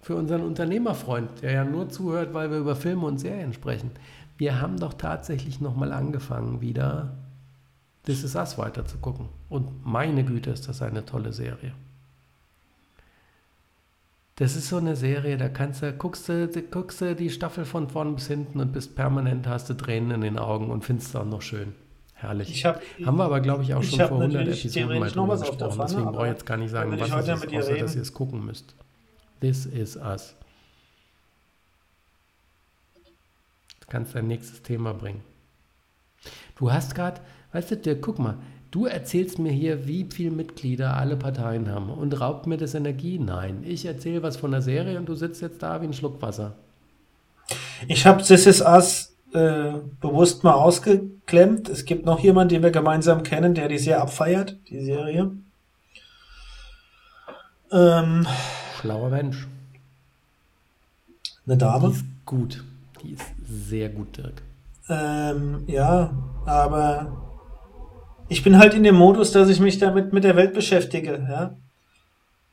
[0.00, 3.90] Für unseren Unternehmerfreund, der ja nur zuhört, weil wir über Filme und Serien sprechen.
[4.38, 7.16] Wir haben doch tatsächlich nochmal angefangen, wieder
[8.06, 9.28] This Is Us weiter zu gucken.
[9.48, 11.72] Und meine Güte, ist das eine tolle Serie.
[14.36, 17.88] Das ist so eine Serie, da kannst du, guckst du, guckst du die Staffel von
[17.88, 21.16] vorn bis hinten und bist permanent, hast du Tränen in den Augen und findest es
[21.16, 21.72] auch noch schön.
[22.14, 22.64] Herrlich.
[22.64, 25.78] Hab, Haben wir aber, glaube ich, auch schon vor 100 Episoden mal drüber gesprochen.
[25.82, 28.44] Deswegen brauche ich jetzt gar nicht sagen, was es ist, außer dass ihr es gucken
[28.44, 28.74] müsst.
[29.40, 30.34] This is us.
[33.80, 35.22] Du kannst dein nächstes Thema bringen.
[36.56, 37.20] Du hast gerade,
[37.54, 38.36] weißt du, Dirk, guck mal,
[38.74, 43.20] Du erzählst mir hier, wie viele Mitglieder alle Parteien haben und raubt mir das Energie.
[43.20, 46.20] Nein, ich erzähle was von der Serie und du sitzt jetzt da wie ein Schluck
[46.20, 46.56] Wasser.
[47.86, 51.68] Ich habe This Is Us äh, bewusst mal ausgeklemmt.
[51.68, 55.30] Es gibt noch jemanden, den wir gemeinsam kennen, der die sehr abfeiert, die Serie.
[57.70, 58.26] Ähm,
[58.80, 59.46] Schlauer Mensch.
[61.46, 61.90] Eine Dame?
[61.90, 62.64] Die ist gut.
[63.04, 64.42] Die ist sehr gut, Dirk.
[64.88, 66.12] Ähm, ja,
[66.44, 67.33] aber
[68.28, 71.56] ich bin halt in dem Modus, dass ich mich damit mit der Welt beschäftige, ja.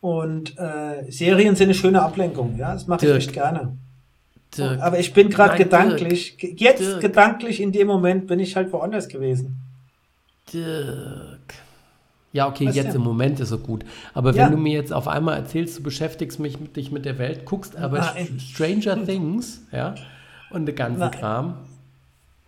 [0.01, 2.73] Und äh, Serien sind eine schöne Ablenkung, ja.
[2.73, 3.77] Das mache ich echt gerne.
[4.57, 4.81] Dirk.
[4.81, 6.59] Aber ich bin gerade gedanklich, Dirk.
[6.59, 7.01] jetzt Dirk.
[7.01, 9.57] gedanklich in dem Moment bin ich halt woanders gewesen.
[10.51, 11.53] Dirk.
[12.33, 12.95] Ja, okay, Was jetzt denn?
[12.95, 13.83] im Moment ist er gut.
[14.13, 14.45] Aber ja.
[14.45, 17.45] wenn du mir jetzt auf einmal erzählst, du beschäftigst mich mit, dich mit der Welt,
[17.45, 18.39] guckst aber Nein.
[18.39, 19.95] Stranger Things, ja,
[20.49, 21.11] und den ganzen Nein.
[21.11, 21.57] Kram.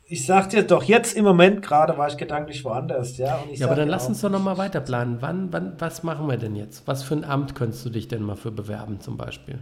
[0.05, 3.43] Ich sag dir doch, jetzt im Moment gerade war ich gedanklich woanders, ja.
[3.53, 5.17] ja, aber dann lass uns doch nochmal weiter planen.
[5.21, 6.87] Wann, wann, was machen wir denn jetzt?
[6.87, 9.59] Was für ein Amt könntest du dich denn mal für bewerben, zum Beispiel?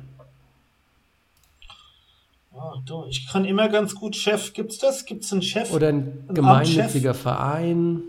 [2.53, 4.53] Oh, du, ich kann immer ganz gut Chef.
[4.53, 5.05] Gibt's das?
[5.05, 5.71] Gibt's einen Chef?
[5.71, 8.01] Oder ein, ein gemeinnütziger Verein?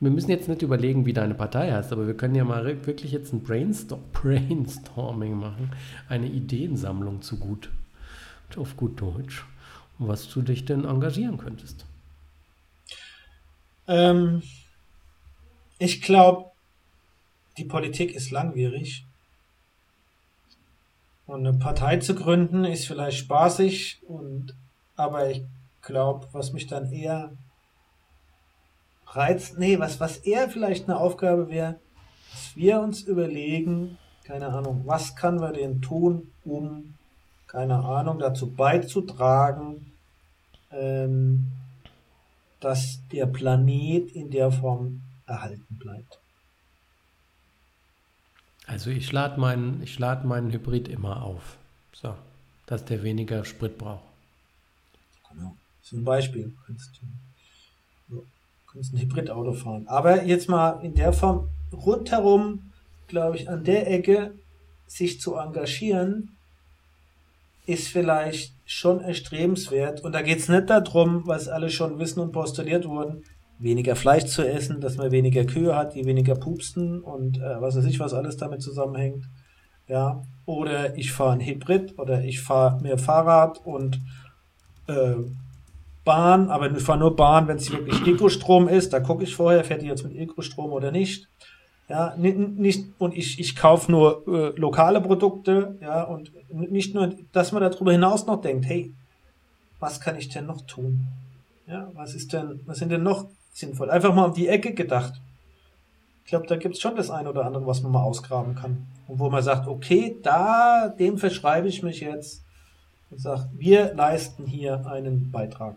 [0.00, 3.10] Wir müssen jetzt nicht überlegen, wie deine Partei heißt, aber wir können ja mal wirklich
[3.10, 5.72] jetzt ein Brainstorm Brainstorming machen,
[6.08, 7.70] eine Ideensammlung zu gut,
[8.56, 9.44] auf gut Deutsch,
[9.98, 11.84] was du dich denn engagieren könntest.
[13.88, 14.42] Ähm,
[15.78, 16.50] ich glaube,
[17.56, 19.04] die Politik ist langwierig.
[21.26, 24.54] Und eine Partei zu gründen ist vielleicht spaßig, und,
[24.96, 25.42] aber ich
[25.82, 27.32] glaube, was mich dann eher
[29.10, 31.78] Reiz, nee, was, was eher vielleicht eine Aufgabe wäre,
[32.30, 36.94] dass wir uns überlegen, keine Ahnung, was kann wir denn tun, um,
[37.46, 39.92] keine Ahnung, dazu beizutragen,
[40.70, 41.46] ähm,
[42.60, 46.18] dass der Planet in der Form erhalten bleibt.
[48.66, 51.56] Also ich lade meinen, ich lade meinen Hybrid immer auf,
[51.92, 52.14] so,
[52.66, 54.04] dass der weniger Sprit braucht.
[55.30, 56.52] Genau, das ist ein Beispiel.
[56.66, 57.06] Kannst du
[58.72, 59.86] kannst ein Hybridauto fahren.
[59.88, 62.72] Aber jetzt mal in der Form rundherum,
[63.06, 64.34] glaube ich, an der Ecke
[64.86, 66.36] sich zu engagieren,
[67.66, 70.02] ist vielleicht schon erstrebenswert.
[70.02, 73.24] Und da geht es nicht darum, was alle schon wissen und postuliert wurden,
[73.58, 77.76] weniger Fleisch zu essen, dass man weniger Kühe hat, die weniger pupsten und äh, was
[77.76, 79.28] weiß ich, was alles damit zusammenhängt.
[79.86, 84.00] Ja, oder ich fahre ein Hybrid oder ich fahre mehr Fahrrad und
[84.86, 85.14] äh,
[86.08, 88.94] Bahn, aber ich fahre nur Bahn, wenn es wirklich Ökostrom ist.
[88.94, 91.28] Da gucke ich vorher, fährt die jetzt mit Ökostrom oder nicht.
[91.90, 97.52] Ja, nicht, und ich, ich kaufe nur äh, lokale Produkte, ja, und nicht nur, dass
[97.52, 98.94] man darüber hinaus noch denkt, hey,
[99.80, 101.06] was kann ich denn noch tun?
[101.66, 103.90] Ja, was ist denn, was sind denn noch sinnvoll?
[103.90, 105.12] Einfach mal um die Ecke gedacht.
[106.24, 108.86] Ich glaube, da gibt es schon das eine oder andere, was man mal ausgraben kann.
[109.08, 112.44] Und wo man sagt, okay, da, dem verschreibe ich mich jetzt
[113.10, 115.76] und sage, wir leisten hier einen Beitrag.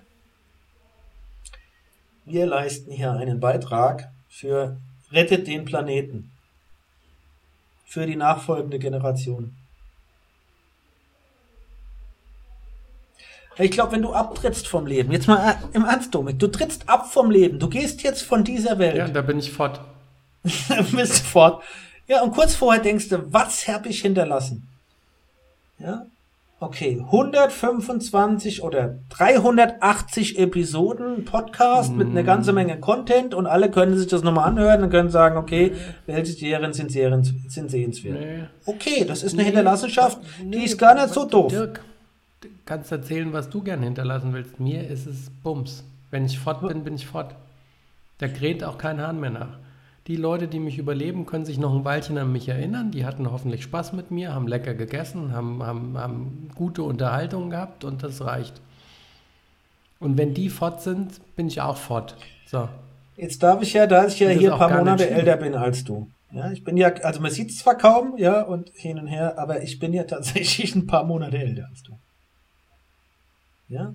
[2.25, 4.77] Wir leisten hier einen Beitrag für
[5.11, 6.31] Rettet den Planeten.
[7.85, 9.55] Für die nachfolgende Generation.
[13.57, 16.87] Ich glaube, wenn du abtrittst vom Leben, jetzt mal äh, im Ernst, Dominik, du trittst
[16.87, 18.95] ab vom Leben, du gehst jetzt von dieser Welt.
[18.95, 19.81] Ja, da bin ich fort.
[20.91, 21.61] bist fort.
[22.07, 24.67] Ja, und kurz vorher denkst du, was habe ich hinterlassen?
[25.79, 26.05] Ja,
[26.63, 31.97] Okay, 125 oder 380 Episoden Podcast mm.
[31.97, 35.37] mit einer ganzen Menge Content und alle können sich das nochmal anhören und können sagen,
[35.37, 35.71] okay,
[36.05, 38.19] welche Serien sind, Serien sind sehenswert.
[38.19, 38.43] Nee.
[38.67, 39.45] Okay, das ist eine nee.
[39.47, 40.59] Hinterlassenschaft, nee.
[40.59, 41.47] die ist gar nicht so doof.
[41.47, 41.81] Dirk,
[42.41, 44.59] du kannst erzählen, was du gern hinterlassen willst.
[44.59, 45.83] Mir ist es Bums.
[46.11, 47.33] Wenn ich fort bin, bin ich fort.
[48.19, 49.57] Da kräht auch kein Hahn mehr nach.
[50.07, 52.91] Die Leute, die mich überleben, können sich noch ein Weilchen an mich erinnern.
[52.91, 57.83] Die hatten hoffentlich Spaß mit mir, haben lecker gegessen, haben, haben, haben gute Unterhaltung gehabt
[57.83, 58.59] und das reicht.
[59.99, 62.15] Und wenn die fort sind, bin ich auch fort.
[62.47, 62.67] So.
[63.15, 66.09] Jetzt darf ich ja, da ich ja hier ein paar Monate älter bin als du.
[66.31, 69.37] Ja, ich bin ja, also man sieht es zwar kaum, ja, und hin und her,
[69.37, 71.97] aber ich bin ja tatsächlich ein paar Monate älter als du.
[73.69, 73.93] Ja.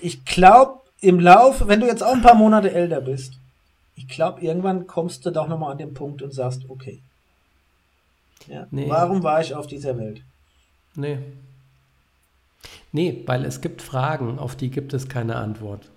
[0.00, 3.38] Ich glaube, im Laufe, wenn du jetzt auch ein paar Monate älter bist,
[3.94, 7.02] ich glaube, irgendwann kommst du doch nochmal an den Punkt und sagst, okay.
[8.46, 8.88] Ja, nee.
[8.88, 10.22] Warum war ich auf dieser Welt?
[10.94, 11.18] Nee.
[12.92, 15.90] Nee, weil es gibt Fragen, auf die gibt es keine Antwort.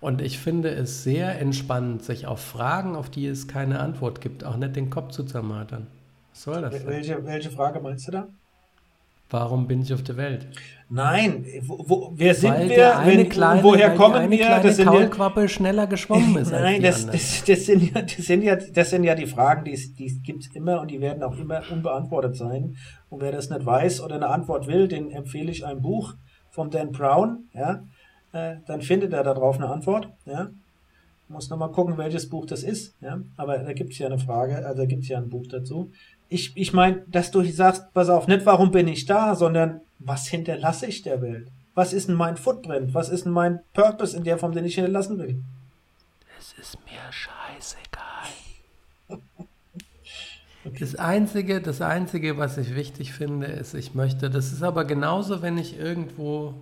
[0.00, 4.44] Und ich finde es sehr entspannend, sich auf Fragen, auf die es keine Antwort gibt,
[4.44, 5.86] auch nicht den Kopf zu zermartern.
[6.32, 6.84] Was soll das?
[6.84, 8.28] Welche, welche Frage meinst du da?
[9.30, 10.46] Warum bin ich auf der Welt?
[10.90, 13.00] Nein, wo, wo, wer sind weil wir?
[13.04, 14.60] Wenn, kleine, woher kommen wir?
[14.60, 16.52] Das sind ja, schneller geschwommen ist.
[16.52, 19.76] Nein, das, das, das, sind ja, das, sind ja, das sind ja die Fragen, die,
[19.94, 22.76] die gibt es immer und die werden auch immer unbeantwortet sein.
[23.08, 26.14] Und wer das nicht weiß oder eine Antwort will, den empfehle ich ein Buch
[26.50, 27.48] von Dan Brown.
[27.54, 27.82] Ja,
[28.32, 30.10] äh, dann findet er darauf eine Antwort.
[30.26, 30.50] Ja,
[31.28, 32.94] muss nochmal gucken, welches Buch das ist.
[33.00, 35.46] Ja, aber da gibt es ja eine Frage, also da gibt es ja ein Buch
[35.48, 35.90] dazu.
[36.28, 40.26] Ich, ich meine, dass du sagst, pass auf, nicht warum bin ich da, sondern was
[40.26, 41.48] hinterlasse ich der Welt?
[41.74, 42.94] Was ist denn mein Footprint?
[42.94, 45.42] Was ist denn mein Purpose in der Form, den ich hinterlassen will?
[46.38, 48.28] Es ist mir scheißegal.
[50.64, 50.76] okay.
[50.78, 55.42] Das Einzige, das Einzige, was ich wichtig finde, ist, ich möchte, das ist aber genauso,
[55.42, 56.54] wenn ich irgendwo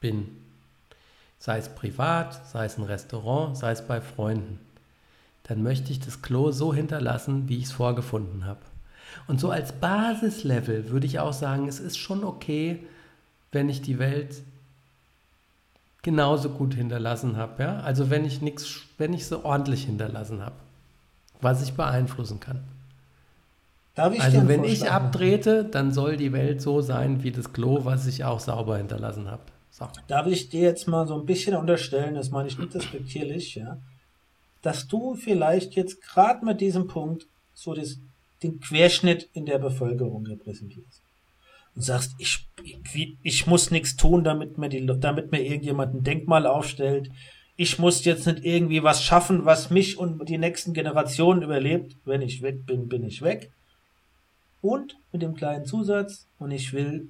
[0.00, 0.28] bin.
[1.38, 4.60] Sei es privat, sei es ein Restaurant, sei es bei Freunden.
[5.44, 8.60] Dann möchte ich das Klo so hinterlassen, wie ich es vorgefunden habe.
[9.26, 12.80] Und so als Basislevel würde ich auch sagen, es ist schon okay,
[13.52, 14.42] wenn ich die Welt
[16.02, 17.62] genauso gut hinterlassen habe.
[17.62, 17.80] Ja?
[17.80, 20.56] Also wenn ich nichts, wenn ich sie ordentlich hinterlassen habe,
[21.40, 22.60] was ich beeinflussen kann.
[24.12, 28.06] Ich also wenn ich abtrete, dann soll die Welt so sein wie das Klo, was
[28.08, 29.42] ich auch sauber hinterlassen habe.
[29.70, 29.88] So.
[30.08, 33.78] Darf ich dir jetzt mal so ein bisschen unterstellen, das meine ich nicht respektierlich, ja,
[34.64, 37.98] dass du vielleicht jetzt gerade mit diesem Punkt so das,
[38.42, 41.02] den Querschnitt in der Bevölkerung repräsentierst
[41.74, 46.02] und sagst, ich, ich, ich muss nichts tun, damit mir, die, damit mir irgendjemand ein
[46.02, 47.10] Denkmal aufstellt.
[47.56, 51.96] Ich muss jetzt nicht irgendwie was schaffen, was mich und die nächsten Generationen überlebt.
[52.06, 53.52] Wenn ich weg bin, bin ich weg.
[54.62, 57.08] Und mit dem kleinen Zusatz, und ich will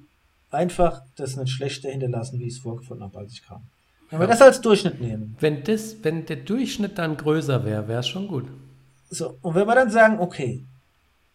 [0.51, 3.63] einfach das nicht schlechter hinterlassen, wie ich es vorgefunden habe, als ich kam.
[4.09, 5.35] Wenn wir das als Durchschnitt nehmen.
[5.39, 8.45] Wenn, das, wenn der Durchschnitt dann größer wäre, wäre es schon gut.
[9.09, 10.63] So, und wenn wir dann sagen, okay,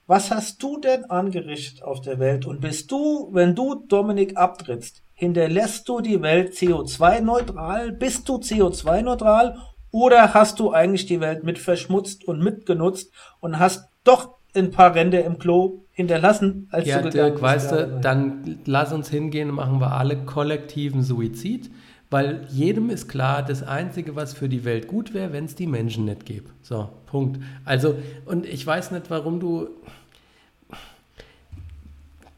[0.06, 2.44] was hast du denn angerichtet auf der Welt?
[2.46, 7.92] Und bist du, wenn du Dominik abtrittst, hinterlässt du die Welt CO2-neutral?
[7.92, 9.58] Bist du CO2-neutral?
[9.92, 14.94] Oder hast du eigentlich die Welt mit verschmutzt und mitgenutzt und hast doch ein paar
[14.94, 19.80] Ränder im Klo hinterlassen, als ja, du Dirk, weißt du, dann lass uns hingehen, machen
[19.80, 21.70] wir alle kollektiven Suizid,
[22.10, 25.68] weil jedem ist klar, das Einzige, was für die Welt gut wäre, wenn es die
[25.68, 26.50] Menschen nicht gäbe.
[26.62, 27.40] So, Punkt.
[27.64, 27.96] Also,
[28.26, 29.68] und ich weiß nicht, warum du,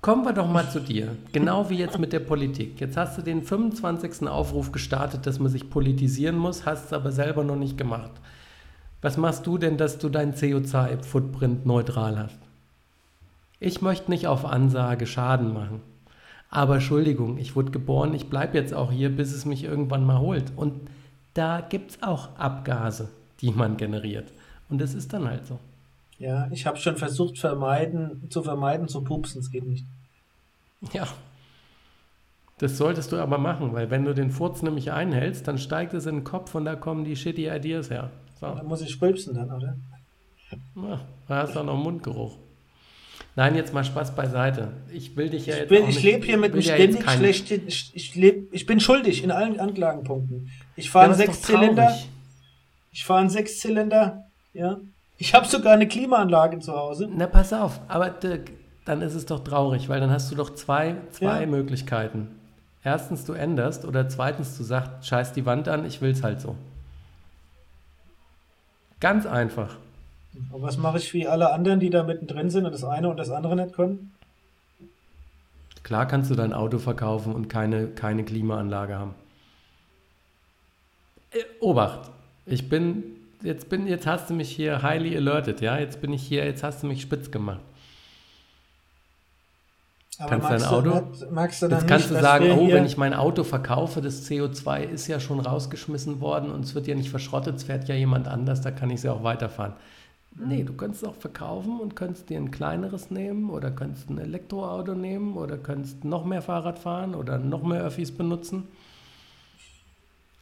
[0.03, 1.17] Kommen wir doch mal zu dir.
[1.31, 2.81] Genau wie jetzt mit der Politik.
[2.81, 4.27] Jetzt hast du den 25.
[4.27, 8.11] Aufruf gestartet, dass man sich politisieren muss, hast es aber selber noch nicht gemacht.
[9.01, 12.39] Was machst du denn, dass du dein CO2-Footprint neutral hast?
[13.61, 15.81] Ich möchte nicht auf Ansage Schaden machen.
[16.55, 20.19] Aber Entschuldigung, ich wurde geboren, ich bleibe jetzt auch hier, bis es mich irgendwann mal
[20.19, 20.53] holt.
[20.55, 20.75] Und
[21.33, 23.09] da gibt es auch Abgase,
[23.41, 24.31] die man generiert.
[24.69, 25.59] Und das ist dann halt so.
[26.19, 29.87] Ja, ich habe schon versucht vermeiden, zu vermeiden zu pupsen, es geht nicht.
[30.93, 31.09] Ja.
[32.59, 36.05] Das solltest du aber machen, weil wenn du den Furz nämlich einhältst, dann steigt es
[36.05, 38.11] in den Kopf und da kommen die shitty Ideas her.
[38.39, 38.47] So.
[38.47, 39.75] Dann muss ich rülpsen dann, oder?
[40.77, 42.37] Ja, da hast du auch noch Mundgeruch.
[43.35, 44.73] Nein, jetzt mal Spaß beiseite.
[44.93, 45.69] Ich will dich ja ich jetzt.
[45.71, 47.63] Bin, ich lebe hier mit einem ständig ja schlechten.
[47.67, 50.51] Ich, ich, leb, ich bin schuldig in allen Anklagenpunkten.
[50.77, 51.99] Ich fahre ja, einen Sechszylinder.
[52.91, 54.27] Ich fahre einen Sechszylinder.
[54.53, 54.81] Ja.
[55.17, 57.09] Ich habe sogar eine Klimaanlage zu Hause.
[57.11, 58.51] Na, pass auf, aber Dirk,
[58.85, 61.47] dann ist es doch traurig, weil dann hast du doch zwei, zwei ja.
[61.47, 62.29] Möglichkeiten.
[62.85, 66.57] Erstens, du änderst oder zweitens, du sagst, scheiß die Wand an, ich will's halt so.
[69.01, 69.77] Ganz einfach.
[70.51, 73.17] Und was mache ich wie alle anderen, die da mittendrin sind und das eine und
[73.17, 74.13] das andere nicht können?
[75.83, 79.15] Klar kannst du dein Auto verkaufen und keine, keine Klimaanlage haben.
[81.33, 82.11] Äh, Obacht,
[82.47, 83.03] ich bin
[83.43, 85.79] jetzt bin, jetzt hast du mich hier highly alerted, ja?
[85.79, 87.61] Jetzt bin ich hier, jetzt hast du mich spitz gemacht.
[90.19, 92.85] Aber kannst dein Auto, nicht, magst du dann jetzt kannst nicht, du sagen, oh, wenn
[92.85, 96.95] ich mein Auto verkaufe, das CO2 ist ja schon rausgeschmissen worden und es wird ja
[96.95, 99.73] nicht verschrottet, es fährt ja jemand anders, da kann ich es ja auch weiterfahren.
[100.35, 104.19] Nee, du könntest es auch verkaufen und könntest dir ein kleineres nehmen oder könntest ein
[104.19, 108.65] Elektroauto nehmen oder könntest noch mehr Fahrrad fahren oder noch mehr Öffis benutzen.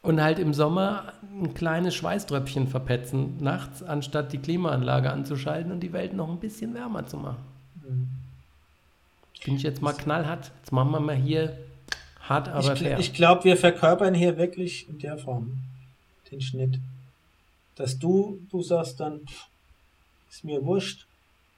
[0.01, 5.93] Und halt im Sommer ein kleines Schweißtröpfchen verpetzen nachts, anstatt die Klimaanlage anzuschalten und die
[5.93, 7.43] Welt noch ein bisschen wärmer zu machen.
[7.87, 8.07] Mhm.
[9.45, 10.51] Bin ich jetzt mal knallhart.
[10.59, 11.57] Jetzt machen wir mal hier
[12.21, 12.99] hart, aber ich, fair.
[12.99, 15.59] Ich glaube, wir verkörpern hier wirklich in der Form
[16.31, 16.79] den Schnitt.
[17.75, 19.21] Dass du, du sagst dann,
[20.31, 21.05] ist mir wurscht.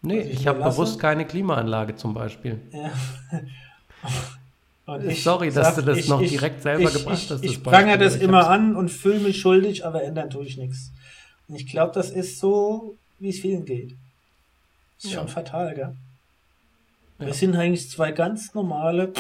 [0.02, 2.60] Nee, ich, ich habe bewusst keine Klimaanlage zum Beispiel.
[2.72, 2.92] Ja.
[5.08, 7.42] Ich Sorry, dass sag, du das ich, noch ich, direkt selber gebracht hast.
[7.42, 10.92] Ich, ich prangere das immer an und fühle mich schuldig, aber ändern tue ich nichts.
[11.48, 13.96] Und ich glaube, das ist so, wie es vielen geht.
[14.98, 15.20] Ist ja.
[15.20, 15.96] schon fatal, gell?
[17.20, 17.26] Ja.
[17.26, 19.14] Wir sind eigentlich zwei ganz normale,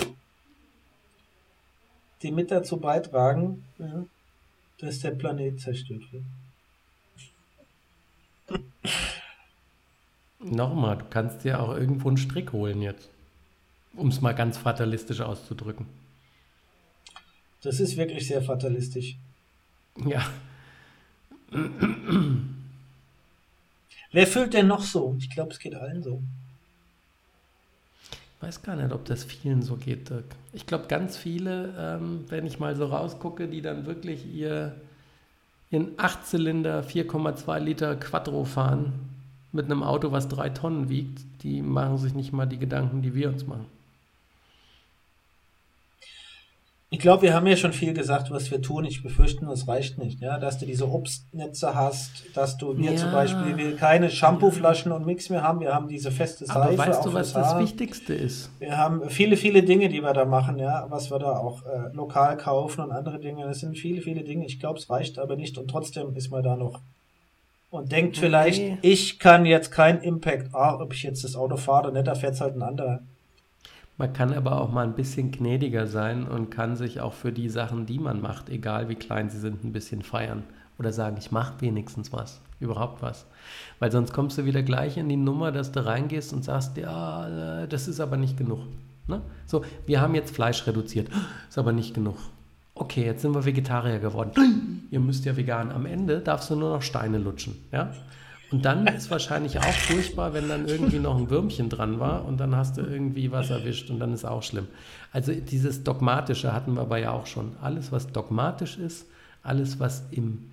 [2.21, 4.03] die mit dazu beitragen, ja,
[4.79, 6.23] dass der Planet zerstört wird.
[10.43, 13.09] Nochmal, du kannst dir auch irgendwo einen Strick holen jetzt
[13.95, 15.85] um es mal ganz fatalistisch auszudrücken.
[17.61, 19.15] Das ist wirklich sehr fatalistisch.
[20.05, 20.25] Ja.
[24.11, 25.15] Wer fühlt denn noch so?
[25.19, 26.21] Ich glaube, es geht allen so.
[28.41, 30.25] weiß gar nicht, ob das vielen so geht, Dirk.
[30.51, 34.75] Ich glaube, ganz viele, ähm, wenn ich mal so rausgucke, die dann wirklich ihr
[35.69, 39.12] in 8-Zylinder 4,2 Liter Quattro fahren
[39.53, 43.13] mit einem Auto, was drei Tonnen wiegt, die machen sich nicht mal die Gedanken, die
[43.13, 43.65] wir uns machen.
[46.93, 48.85] Ich glaube, wir haben ja schon viel gesagt, was wir tun.
[48.85, 50.21] Ich befürchte nur, es reicht nicht.
[50.21, 52.97] Ja, dass du diese Obstnetze hast, dass du wir ja.
[52.97, 55.59] zum Beispiel wir keine Shampooflaschen und Mix mehr haben.
[55.59, 56.61] Wir haben diese feste Seife.
[56.61, 58.51] Aber weißt du, was das, das Wichtigste ist?
[58.59, 60.59] Wir haben viele, viele Dinge, die wir da machen.
[60.59, 63.43] Ja, was wir da auch äh, lokal kaufen und andere Dinge.
[63.45, 64.45] Das sind viele, viele Dinge.
[64.45, 66.79] Ich glaube, es reicht aber nicht und trotzdem ist man da noch
[67.73, 68.77] und denkt vielleicht, nee.
[68.83, 72.13] ich kann jetzt keinen Impact, ah, ob ich jetzt das Auto fahre oder nicht, da
[72.13, 72.99] fährt es halt ein anderer.
[73.97, 77.49] Man kann aber auch mal ein bisschen gnädiger sein und kann sich auch für die
[77.49, 80.43] Sachen, die man macht, egal wie klein sie sind, ein bisschen feiern.
[80.77, 83.25] Oder sagen, ich mache wenigstens was, überhaupt was.
[83.79, 87.63] Weil sonst kommst du wieder gleich in die Nummer, dass du reingehst und sagst, ja,
[87.63, 88.59] äh, das ist aber nicht genug.
[89.07, 89.21] Ne?
[89.47, 91.09] So, wir haben jetzt Fleisch reduziert,
[91.49, 92.17] ist aber nicht genug.
[92.83, 94.89] Okay, jetzt sind wir Vegetarier geworden.
[94.91, 95.71] Ihr müsst ja vegan.
[95.71, 97.55] Am Ende darfst du nur noch Steine lutschen.
[97.71, 97.93] Ja?
[98.51, 102.41] Und dann ist wahrscheinlich auch furchtbar, wenn dann irgendwie noch ein Würmchen dran war und
[102.41, 104.67] dann hast du irgendwie was erwischt und dann ist auch schlimm.
[105.13, 107.53] Also dieses Dogmatische hatten wir aber ja auch schon.
[107.61, 109.05] Alles, was dogmatisch ist,
[109.43, 110.49] alles, was im,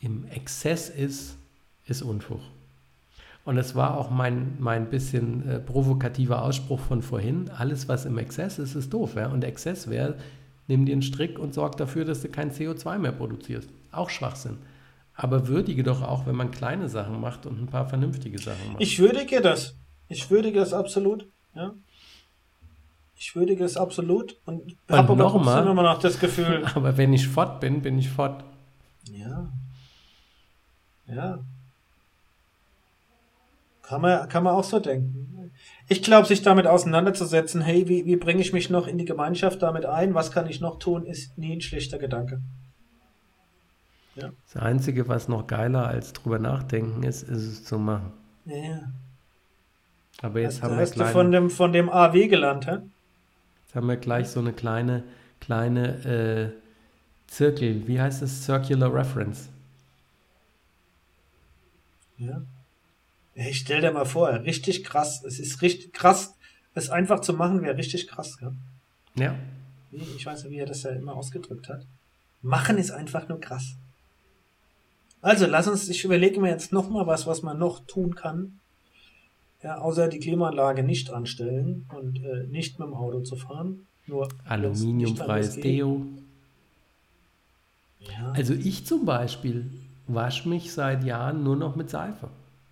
[0.00, 1.36] im Exzess ist,
[1.84, 2.40] ist Unfug.
[3.44, 7.50] Und es war auch mein, mein bisschen äh, provokativer Ausspruch von vorhin.
[7.54, 9.16] Alles, was im Exzess ist, ist doof.
[9.16, 9.28] Ja?
[9.28, 10.14] Und Exzess wäre,
[10.66, 13.68] nimm dir einen Strick und sorg dafür, dass du kein CO2 mehr produzierst.
[13.92, 14.58] Auch Schwachsinn.
[15.14, 18.82] Aber würdige doch auch, wenn man kleine Sachen macht und ein paar vernünftige Sachen macht.
[18.82, 19.76] Ich würdige das.
[20.08, 21.26] Ich würdige es absolut.
[21.54, 21.72] Ja.
[23.16, 26.64] Ich würdige es absolut und, und habe aber trotzdem immer noch das Gefühl.
[26.74, 28.44] Aber wenn ich fort bin, bin ich fort.
[29.10, 29.48] Ja.
[31.06, 31.38] Ja.
[33.82, 35.33] Kann man, kann man auch so denken.
[35.88, 39.62] Ich glaube, sich damit auseinanderzusetzen, hey, wie, wie bringe ich mich noch in die Gemeinschaft
[39.62, 40.14] damit ein?
[40.14, 42.40] Was kann ich noch tun, ist nie ein schlechter Gedanke.
[44.16, 44.30] Ja.
[44.52, 48.12] Das Einzige, was noch geiler als drüber nachdenken ist, ist es zu machen.
[48.46, 48.92] Ja.
[50.22, 52.78] Aber jetzt hast, haben wir hast kleine, du von dem, von dem AW gelernt, hä?
[53.64, 55.02] Jetzt haben wir gleich so eine kleine,
[55.40, 56.50] kleine äh,
[57.26, 58.44] Zirkel, wie heißt es?
[58.44, 59.50] Circular Reference.
[62.16, 62.42] Ja.
[63.34, 65.24] Ich stell dir mal vor, richtig krass.
[65.24, 66.34] Es ist richtig krass.
[66.74, 68.52] Es einfach zu machen wäre richtig krass, ja.
[69.16, 69.34] Ja.
[69.92, 71.86] Ich weiß nicht, wie er das ja immer ausgedrückt hat.
[72.42, 73.76] Machen ist einfach nur krass.
[75.22, 78.60] Also lass uns, ich überlege mir jetzt noch mal was, was man noch tun kann.
[79.62, 83.86] Ja, außer die Klimaanlage nicht anstellen und äh, nicht mit dem Auto zu fahren.
[84.06, 86.04] Nur Aluminiumfreies Deo.
[88.00, 88.32] Ja.
[88.32, 89.70] Also ich zum Beispiel
[90.06, 92.28] wasche mich seit Jahren nur noch mit Seife.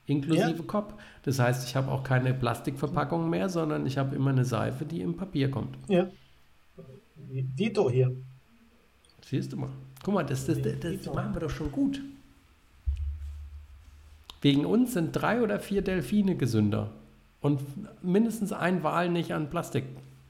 [0.07, 0.63] Inklusive ja.
[0.67, 0.95] Kopf.
[1.23, 5.01] Das heißt, ich habe auch keine Plastikverpackung mehr, sondern ich habe immer eine Seife, die
[5.01, 5.77] im Papier kommt.
[5.89, 6.09] Ja.
[7.17, 8.15] Dito hier.
[9.25, 9.71] Siehst du mal.
[10.03, 12.01] Guck mal, das, das, das, das machen wir doch schon gut.
[14.41, 16.91] Wegen uns sind drei oder vier Delfine gesünder
[17.41, 17.61] und
[18.03, 19.85] mindestens ein Wal nicht an Plastik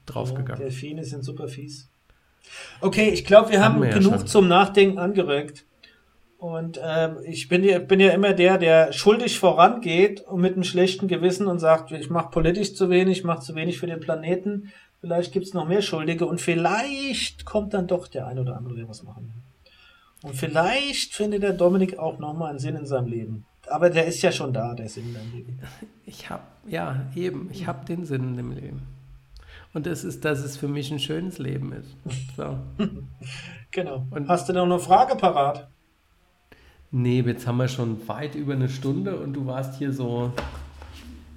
[0.05, 0.61] draufgegangen.
[0.61, 1.89] Ja, Delfine sind super fies.
[2.81, 5.65] Okay, ich glaube, wir haben, haben wir genug ja zum Nachdenken angeregt.
[6.43, 10.65] Und ähm, ich bin ja, bin ja immer der, der schuldig vorangeht und mit einem
[10.65, 14.01] schlechten Gewissen und sagt, ich mache politisch zu wenig, ich mache zu wenig für den
[14.01, 14.73] Planeten.
[14.99, 18.75] Vielleicht gibt es noch mehr Schuldige und vielleicht kommt dann doch der ein oder andere,
[18.75, 20.29] der was machen will.
[20.29, 24.21] Und vielleicht findet der Dominik auch nochmal einen Sinn in seinem Leben aber der ist
[24.21, 25.59] ja schon da, der Sinn im Leben.
[26.05, 28.81] Ich habe, ja, eben, ich habe den Sinn im Leben.
[29.73, 31.95] Und das ist, dass es für mich ein schönes Leben ist.
[32.35, 32.59] So.
[33.71, 34.05] genau.
[34.11, 35.69] Und Hast du noch eine Frage parat?
[36.95, 40.31] Nee, jetzt haben wir schon weit über eine Stunde und du warst hier so.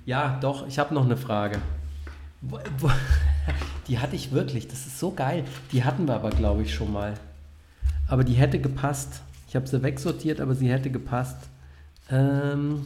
[0.05, 1.63] Ja, doch, ich habe noch eine Frage.
[3.89, 5.45] Die hatte ich wirklich, das ist so geil.
[5.73, 7.15] Die hatten wir aber, glaube ich, schon mal.
[8.07, 9.23] Aber die hätte gepasst.
[9.49, 11.39] Ich habe sie wegsortiert, aber sie hätte gepasst.
[12.11, 12.85] Ähm,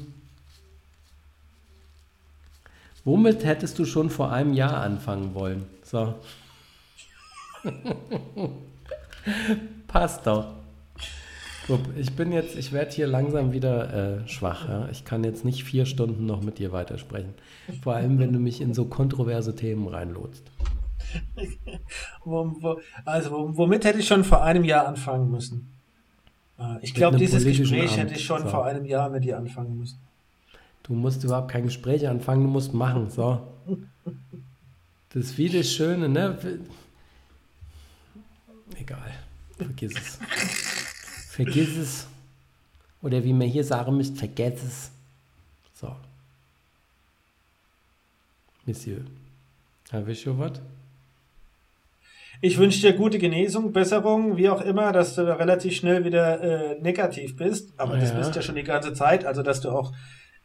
[3.05, 5.66] womit hättest du schon vor einem Jahr anfangen wollen?
[5.83, 6.14] So.
[9.89, 10.59] Passt doch.
[11.96, 14.68] Ich bin jetzt, ich werde hier langsam wieder äh, schwach.
[14.68, 14.88] Ja?
[14.90, 17.34] Ich kann jetzt nicht vier Stunden noch mit dir weitersprechen.
[17.82, 20.42] Vor allem, wenn du mich in so kontroverse Themen reinlotst.
[23.04, 25.72] also, womit hätte ich schon vor einem Jahr anfangen müssen?
[26.58, 28.48] Ah, ich glaube, dieses Gespräch hätte ich schon so.
[28.48, 29.98] vor einem Jahr mit dir anfangen müssen.
[30.82, 33.11] Du musst überhaupt kein Gespräch anfangen, du musst machen.
[33.11, 33.40] So.
[35.12, 36.38] Das ist wie das Schöne, ne?
[38.78, 39.11] Egal.
[39.58, 40.20] Vergiss es.
[41.31, 42.07] Vergiss es.
[43.03, 44.91] Oder wie man hier sagen müsste, vergiss es.
[45.74, 45.95] So.
[48.66, 48.99] Monsieur.
[49.93, 50.61] I wish you what?
[52.41, 56.81] Ich wünsche dir gute Genesung, Besserung, wie auch immer, dass du relativ schnell wieder äh,
[56.81, 57.72] negativ bist.
[57.76, 58.18] Aber das Ja.
[58.18, 59.93] bist ja schon die ganze Zeit, also dass du auch,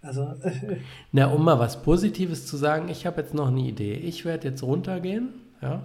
[0.04, 0.36] also
[1.12, 3.94] Na, um mal was Positives zu sagen, ich habe jetzt noch eine Idee.
[3.96, 5.30] Ich werde jetzt runtergehen,
[5.62, 5.82] ja,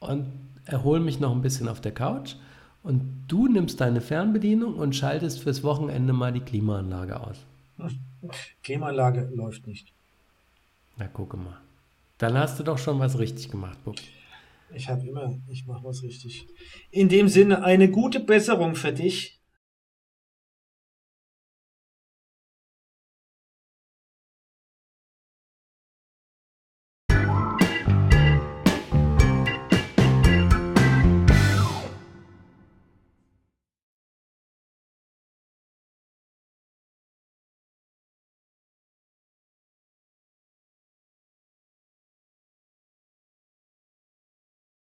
[0.00, 0.26] und
[0.64, 2.34] erhole mich noch ein bisschen auf der Couch.
[2.88, 7.36] Und du nimmst deine Fernbedienung und schaltest fürs Wochenende mal die Klimaanlage aus.
[8.62, 9.92] Klimaanlage läuft nicht.
[10.96, 11.60] Na, gucke mal.
[12.16, 13.96] Dann hast du doch schon was richtig gemacht, Bub.
[14.72, 16.46] Ich habe immer, ich mache was richtig.
[16.90, 19.37] In dem Sinne, eine gute Besserung für dich.